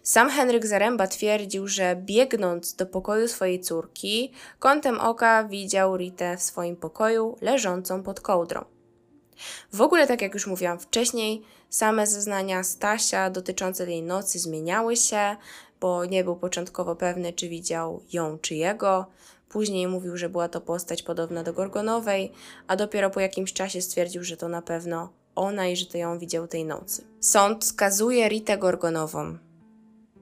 [0.03, 6.43] Sam Henryk Zaręba twierdził, że biegnąc do pokoju swojej córki, kątem oka widział Ritę w
[6.43, 8.65] swoim pokoju, leżącą pod kołdrą.
[9.73, 15.35] W ogóle, tak jak już mówiłam wcześniej, same zeznania Stasia dotyczące tej nocy zmieniały się,
[15.81, 19.05] bo nie był początkowo pewny, czy widział ją, czy jego.
[19.49, 22.31] Później mówił, że była to postać podobna do Gorgonowej,
[22.67, 26.19] a dopiero po jakimś czasie stwierdził, że to na pewno ona i że to ją
[26.19, 27.03] widział tej nocy.
[27.19, 29.37] Sąd skazuje Ritę Gorgonową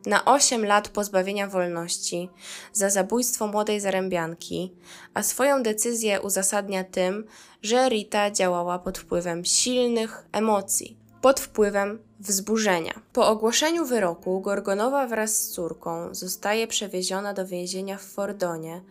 [0.06, 2.30] na 8 lat pozbawienia wolności
[2.74, 4.74] za zabójstwo młodej zarębianki,
[5.14, 7.26] a swoją decyzję uzasadnia tym,
[7.62, 13.02] że Rita działała pod wpływem silnych emocji, pod wpływem wzburzenia.
[13.14, 18.82] Po ogłoszeniu wyroku Gorgonowa wraz z córką zostaje przewieziona do więzienia w Fordonie,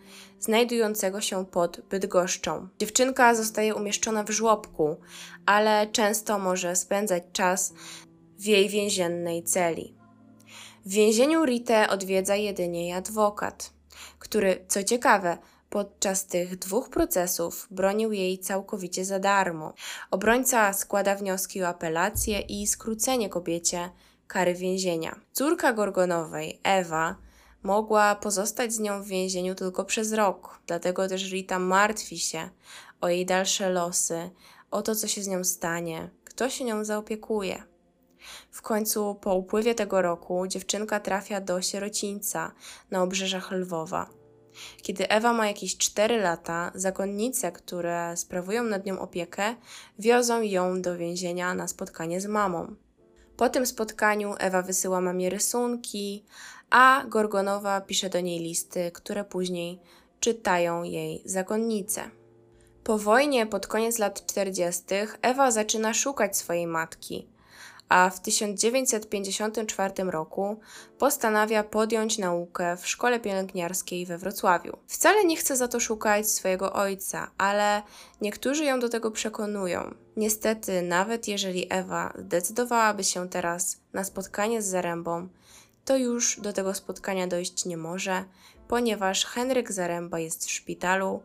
[0.40, 2.68] znajdującego się pod Bydgoszczą.
[2.78, 4.96] Dziewczynka zostaje umieszczona w żłobku,
[5.46, 7.72] ale często może spędzać czas
[8.38, 9.95] w jej więziennej celi.
[10.86, 13.72] W więzieniu Ritę odwiedza jedynie jej adwokat,
[14.18, 15.38] który, co ciekawe,
[15.70, 19.72] podczas tych dwóch procesów bronił jej całkowicie za darmo.
[20.10, 23.90] Obrońca składa wnioski o apelację i skrócenie kobiecie
[24.26, 25.20] kary więzienia.
[25.32, 27.16] Córka Gorgonowej, Ewa,
[27.62, 32.50] mogła pozostać z nią w więzieniu tylko przez rok, dlatego też Rita martwi się
[33.00, 34.30] o jej dalsze losy,
[34.70, 37.75] o to, co się z nią stanie, kto się nią zaopiekuje.
[38.50, 42.52] W końcu po upływie tego roku dziewczynka trafia do sierocińca
[42.90, 44.06] na obrzeżach Lwowa.
[44.82, 49.54] Kiedy Ewa ma jakieś 4 lata, zakonnice, które sprawują nad nią opiekę,
[49.98, 52.74] wiozą ją do więzienia na spotkanie z mamą.
[53.36, 56.24] Po tym spotkaniu Ewa wysyła mamie rysunki,
[56.70, 59.80] a Gorgonowa pisze do niej listy, które później
[60.20, 62.10] czytają jej zakonnice.
[62.84, 64.82] Po wojnie, pod koniec lat 40.,
[65.22, 67.35] Ewa zaczyna szukać swojej matki
[67.88, 70.60] a w 1954 roku
[70.98, 74.76] postanawia podjąć naukę w szkole pielęgniarskiej we Wrocławiu.
[74.86, 77.82] Wcale nie chce za to szukać swojego ojca, ale
[78.20, 79.94] niektórzy ją do tego przekonują.
[80.16, 85.28] Niestety, nawet jeżeli Ewa zdecydowałaby się teraz na spotkanie z Zarębą,
[85.84, 88.24] to już do tego spotkania dojść nie może,
[88.68, 91.22] ponieważ Henryk Zaręba jest w szpitalu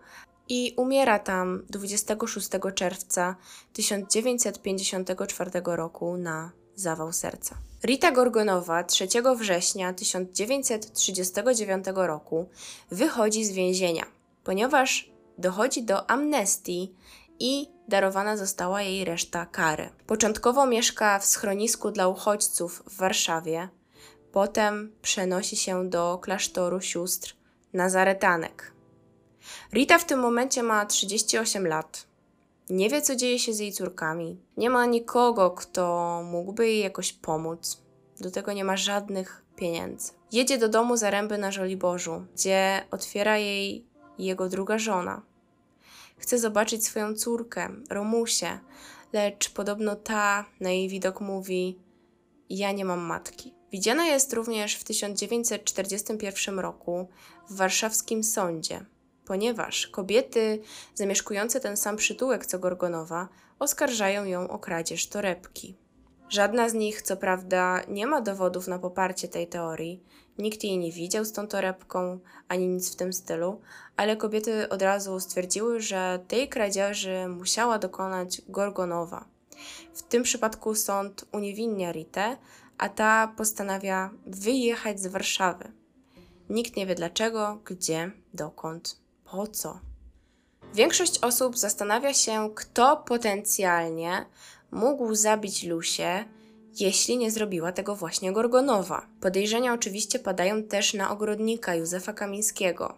[0.54, 3.36] i umiera tam 26 czerwca
[3.74, 7.58] 1954 roku na zawał serca.
[7.84, 12.50] Rita Gorgonowa 3 września 1939 roku
[12.92, 14.06] wychodzi z więzienia,
[14.44, 16.96] ponieważ dochodzi do amnestii
[17.40, 19.90] i darowana została jej reszta kary.
[20.08, 23.70] Początkowo mieszka w schronisku dla uchodźców w Warszawie,
[24.32, 27.36] potem przenosi się do klasztoru sióstr
[27.74, 28.81] Nazaretanek.
[29.74, 32.08] Rita w tym momencie ma 38 lat.
[32.70, 34.40] Nie wie, co dzieje się z jej córkami.
[34.58, 37.82] Nie ma nikogo, kto mógłby jej jakoś pomóc.
[38.20, 40.12] Do tego nie ma żadnych pieniędzy.
[40.32, 43.86] Jedzie do domu Zaręby na Żoliborzu, gdzie otwiera jej
[44.20, 45.22] jego druga żona.
[46.18, 48.60] Chce zobaczyć swoją córkę, Romusię,
[49.14, 51.80] lecz podobno ta na jej widok mówi:
[52.50, 53.54] Ja nie mam matki.
[53.72, 57.08] Widziana jest również w 1941 roku
[57.50, 58.86] w warszawskim sądzie,
[59.32, 60.62] ponieważ kobiety
[60.96, 63.28] zamieszkujące ten sam przytułek co Gorgonowa
[63.60, 65.76] oskarżają ją o kradzież torebki.
[66.30, 70.04] Żadna z nich, co prawda, nie ma dowodów na poparcie tej teorii,
[70.38, 73.62] nikt jej nie widział z tą torebką, ani nic w tym stylu,
[73.98, 79.26] ale kobiety od razu stwierdziły, że tej kradzieży musiała dokonać Gorgonowa.
[79.94, 82.38] W tym przypadku sąd uniewinnia Ritę,
[82.78, 85.72] a ta postanawia wyjechać z Warszawy.
[86.50, 89.01] Nikt nie wie dlaczego, gdzie, dokąd,
[89.32, 89.80] po co.
[90.74, 94.26] Większość osób zastanawia się, kto potencjalnie
[94.72, 96.26] mógł zabić Lusię,
[96.80, 99.06] jeśli nie zrobiła tego właśnie Gorgonowa.
[99.22, 102.98] Podejrzenia oczywiście padają też na ogrodnika Józefa Kamińskiego.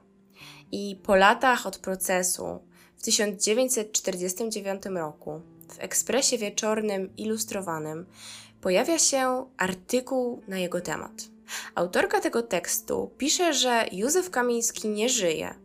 [0.71, 2.59] I po latach od procesu,
[2.95, 8.05] w 1949 roku, w ekspresie wieczornym ilustrowanym,
[8.61, 11.11] pojawia się artykuł na jego temat.
[11.75, 15.62] Autorka tego tekstu pisze, że Józef Kamiński nie żyje,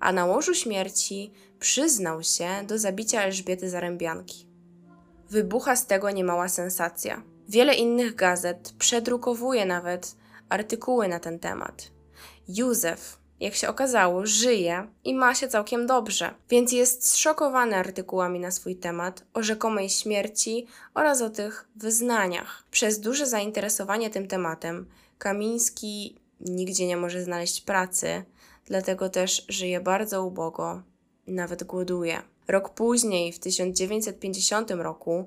[0.00, 4.46] a na łożu śmierci przyznał się do zabicia Elżbiety Zarębianki.
[5.30, 7.22] Wybucha z tego niemała sensacja.
[7.48, 10.16] Wiele innych gazet przedrukowuje nawet
[10.48, 11.90] artykuły na ten temat.
[12.48, 18.50] Józef, jak się okazało, żyje i ma się całkiem dobrze, więc jest zszokowany artykułami na
[18.50, 22.64] swój temat o rzekomej śmierci oraz o tych wyznaniach.
[22.70, 24.86] Przez duże zainteresowanie tym tematem
[25.18, 28.24] Kamiński nigdzie nie może znaleźć pracy,
[28.68, 30.82] dlatego też żyje bardzo ubogo,
[31.26, 32.22] nawet głoduje.
[32.48, 35.26] Rok później, w 1950 roku,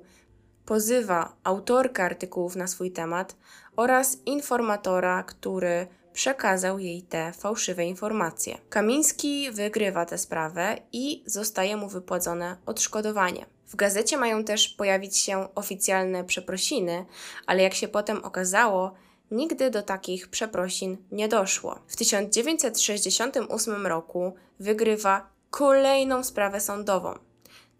[0.64, 3.36] pozywa autorkę artykułów na swój temat
[3.76, 8.58] oraz informatora, który przekazał jej te fałszywe informacje.
[8.68, 13.46] Kamiński wygrywa tę sprawę i zostaje mu wypłacone odszkodowanie.
[13.66, 17.06] W gazecie mają też pojawić się oficjalne przeprosiny,
[17.46, 18.94] ale jak się potem okazało,
[19.32, 21.78] nigdy do takich przeprosin nie doszło.
[21.86, 27.14] W 1968 roku wygrywa kolejną sprawę sądową.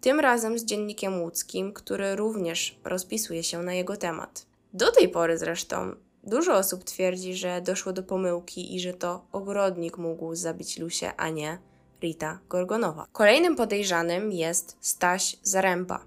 [0.01, 4.45] Tym razem z dziennikiem łódzkim, który również rozpisuje się na jego temat.
[4.73, 9.97] Do tej pory zresztą dużo osób twierdzi, że doszło do pomyłki i że to ogrodnik
[9.97, 11.57] mógł zabić Lusię, a nie
[12.01, 13.07] Rita Gorgonowa.
[13.11, 16.05] Kolejnym podejrzanym jest Staś Zaręba.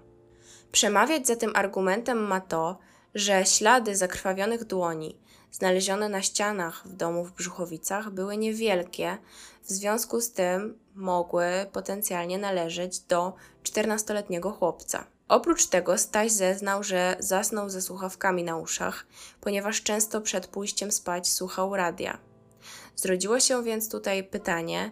[0.71, 2.77] Przemawiać za tym argumentem ma to,
[3.17, 5.17] że ślady zakrwawionych dłoni
[5.51, 9.17] znalezione na ścianach w domu w Brzuchowicach były niewielkie,
[9.63, 15.05] w związku z tym mogły potencjalnie należeć do 14-letniego chłopca.
[15.27, 19.05] Oprócz tego Staś zeznał, że zasnął ze słuchawkami na uszach,
[19.41, 22.17] ponieważ często przed pójściem spać słuchał radia.
[22.95, 24.91] Zrodziło się więc tutaj pytanie,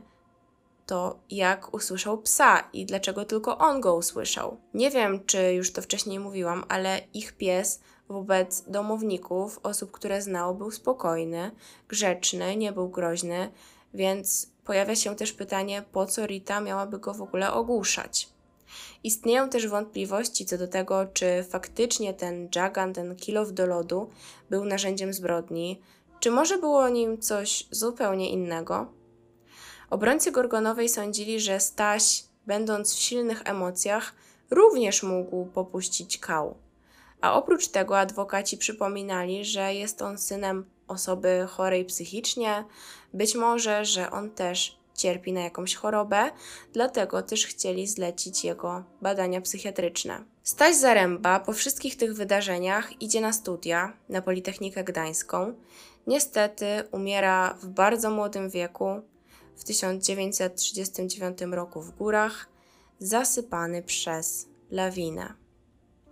[0.85, 4.61] to jak usłyszał psa i dlaczego tylko on go usłyszał.
[4.73, 10.55] Nie wiem, czy już to wcześniej mówiłam, ale ich pies wobec domowników, osób, które znał,
[10.55, 11.51] był spokojny,
[11.87, 13.51] grzeczny, nie był groźny,
[13.93, 18.29] więc pojawia się też pytanie, po co Rita miałaby go w ogóle ogłuszać.
[19.03, 24.09] Istnieją też wątpliwości co do tego, czy faktycznie ten Jagan, ten kilow do lodu,
[24.49, 25.81] był narzędziem zbrodni,
[26.19, 28.87] czy może było nim coś zupełnie innego.
[29.89, 34.13] Obrońcy Gorgonowej sądzili, że Staś, będąc w silnych emocjach,
[34.49, 36.55] również mógł popuścić kał.
[37.25, 42.65] A oprócz tego adwokaci przypominali, że jest on synem osoby chorej psychicznie,
[43.13, 46.31] być może, że on też cierpi na jakąś chorobę,
[46.73, 50.23] dlatego też chcieli zlecić jego badania psychiatryczne.
[50.43, 55.53] Staś Zaręba po wszystkich tych wydarzeniach idzie na studia na Politechnikę Gdańską.
[56.07, 59.01] Niestety umiera w bardzo młodym wieku,
[59.55, 62.49] w 1939 roku w górach,
[62.99, 65.44] zasypany przez lawinę.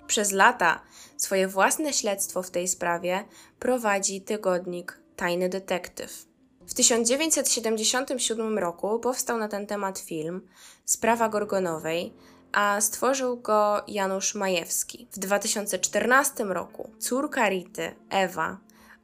[0.07, 0.81] Przez lata
[1.17, 3.25] swoje własne śledztwo w tej sprawie
[3.59, 6.25] prowadzi tygodnik Tajny Detektyw.
[6.67, 10.47] W 1977 roku powstał na ten temat film
[10.85, 12.13] Sprawa Gorgonowej,
[12.51, 15.07] a stworzył go Janusz Majewski.
[15.11, 18.57] W 2014 roku córka Rity, Ewa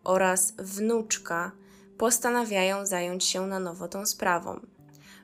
[0.03, 1.51] oraz wnuczka
[1.97, 4.59] postanawiają zająć się na nowo tą sprawą.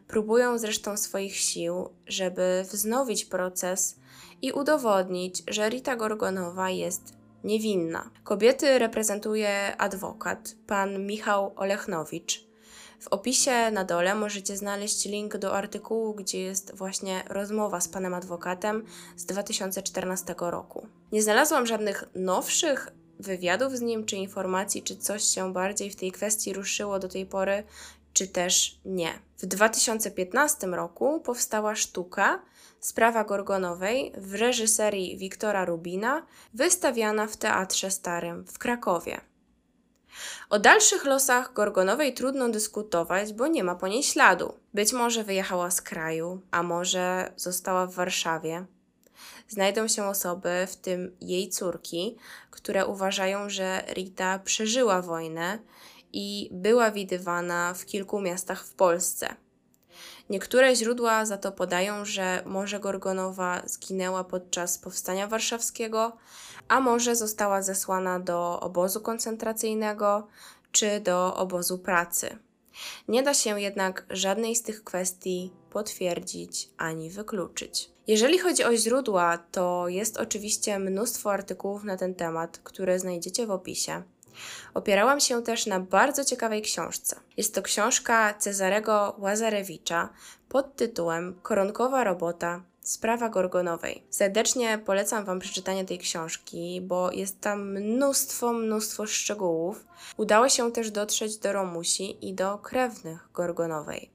[0.07, 3.95] Próbują zresztą swoich sił, żeby wznowić proces
[4.41, 7.13] i udowodnić, że Rita Gorgonowa jest
[7.43, 8.09] niewinna.
[8.23, 12.45] Kobiety reprezentuje adwokat, pan Michał Olechnowicz.
[12.99, 18.13] W opisie na dole możecie znaleźć link do artykułu, gdzie jest właśnie rozmowa z panem
[18.13, 20.87] adwokatem z 2014 roku.
[21.11, 26.11] Nie znalazłam żadnych nowszych wywiadów z nim, czy informacji, czy coś się bardziej w tej
[26.11, 27.63] kwestii ruszyło do tej pory,
[28.15, 29.19] czy też nie.
[29.37, 32.41] W 2015 roku powstała sztuka
[32.79, 39.21] Sprawa Gorgonowej w reżyserii Wiktora Rubina, wystawiana w Teatrze Starym w Krakowie.
[40.49, 44.53] O dalszych losach Gorgonowej trudno dyskutować, bo nie ma po niej śladu.
[44.73, 48.65] Być może wyjechała z kraju, a może została w Warszawie.
[49.47, 52.17] Znajdą się osoby, w tym jej córki,
[52.51, 55.59] które uważają, że Rita przeżyła wojnę
[56.15, 59.35] i była widywana w kilku miastach w Polsce.
[60.29, 66.17] Niektóre źródła za to podają, że może Gorgonowa zginęła podczas powstania warszawskiego,
[66.67, 70.27] a może została zesłana do obozu koncentracyjnego
[70.71, 72.37] czy do obozu pracy.
[73.07, 77.89] Nie da się jednak żadnej z tych kwestii potwierdzić ani wykluczyć.
[78.07, 83.51] Jeżeli chodzi o źródła, to jest oczywiście mnóstwo artykułów na ten temat, które znajdziecie w
[83.51, 84.03] opisie.
[84.73, 87.15] Opierałam się też na bardzo ciekawej książce.
[87.37, 90.09] Jest to książka Cezarego Łazarewicza
[90.49, 94.03] pod tytułem Koronkowa robota Sprawa Gorgonowej.
[94.09, 99.85] Serdecznie polecam Wam przeczytanie tej książki, bo jest tam mnóstwo, mnóstwo szczegółów.
[100.17, 104.14] Udało się też dotrzeć do Romusi i do krewnych Gorgonowej.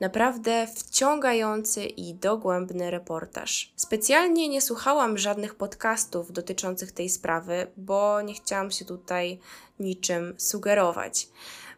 [0.00, 3.72] Naprawdę wciągający i dogłębny reportaż.
[3.76, 9.38] Specjalnie nie słuchałam żadnych podcastów dotyczących tej sprawy, bo nie chciałam się tutaj
[9.80, 11.28] niczym sugerować.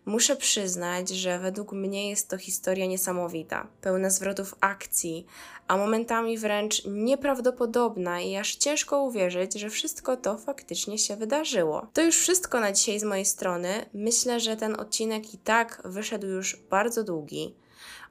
[0.05, 5.27] Muszę przyznać, że według mnie jest to historia niesamowita, pełna zwrotów akcji,
[5.68, 11.87] a momentami wręcz nieprawdopodobna i aż ciężko uwierzyć, że wszystko to faktycznie się wydarzyło.
[11.93, 13.87] To już wszystko na dzisiaj z mojej strony.
[13.95, 17.55] Myślę, że ten odcinek i tak wyszedł już bardzo długi.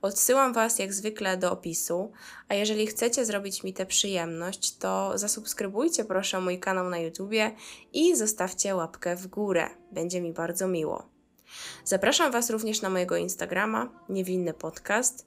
[0.02, 2.12] Odsyłam Was jak zwykle do opisu,
[2.48, 7.52] a jeżeli chcecie zrobić mi tę przyjemność, to zasubskrybujcie proszę mój kanał na YouTubie
[7.94, 9.70] i zostawcie łapkę w górę.
[9.92, 11.10] Będzie mi bardzo miło.
[11.86, 15.26] Zapraszam Was również na mojego Instagrama, Niewinny Podcast.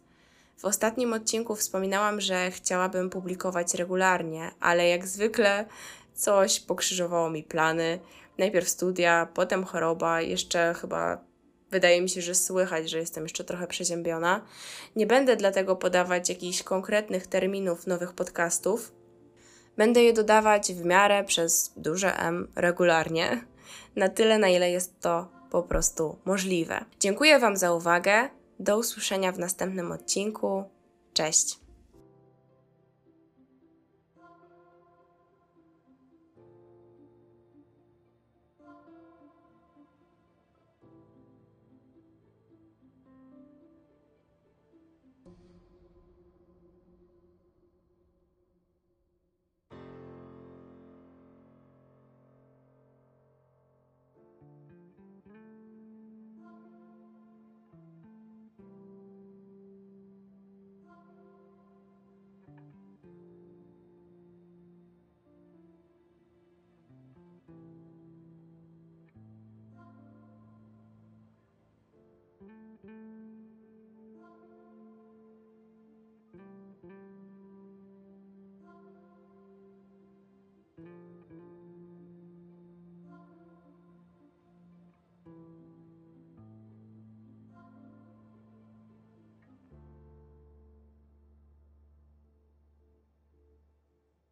[0.57, 5.67] W ostatnim odcinku wspominałam, że chciałabym publikować regularnie, ale jak zwykle
[6.15, 8.01] coś pokrzyżowało mi plany.
[8.39, 11.19] Najpierw studia, potem choroba, jeszcze chyba
[11.75, 14.41] wydaje mi się, że słychać, że jestem jeszcze trochę przeziębiona.
[14.97, 18.93] Nie będę dlatego podawać jakichś konkretnych terminów nowych podcastów.
[19.77, 23.45] Będę je dodawać w miarę przez duże M regularnie,
[23.97, 26.85] na tyle, na ile jest to po prostu możliwe.
[27.01, 28.29] Dziękuję Wam za uwagę.
[28.59, 30.65] Do usłyszenia w następnym odcinku.
[31.13, 31.64] Cześć!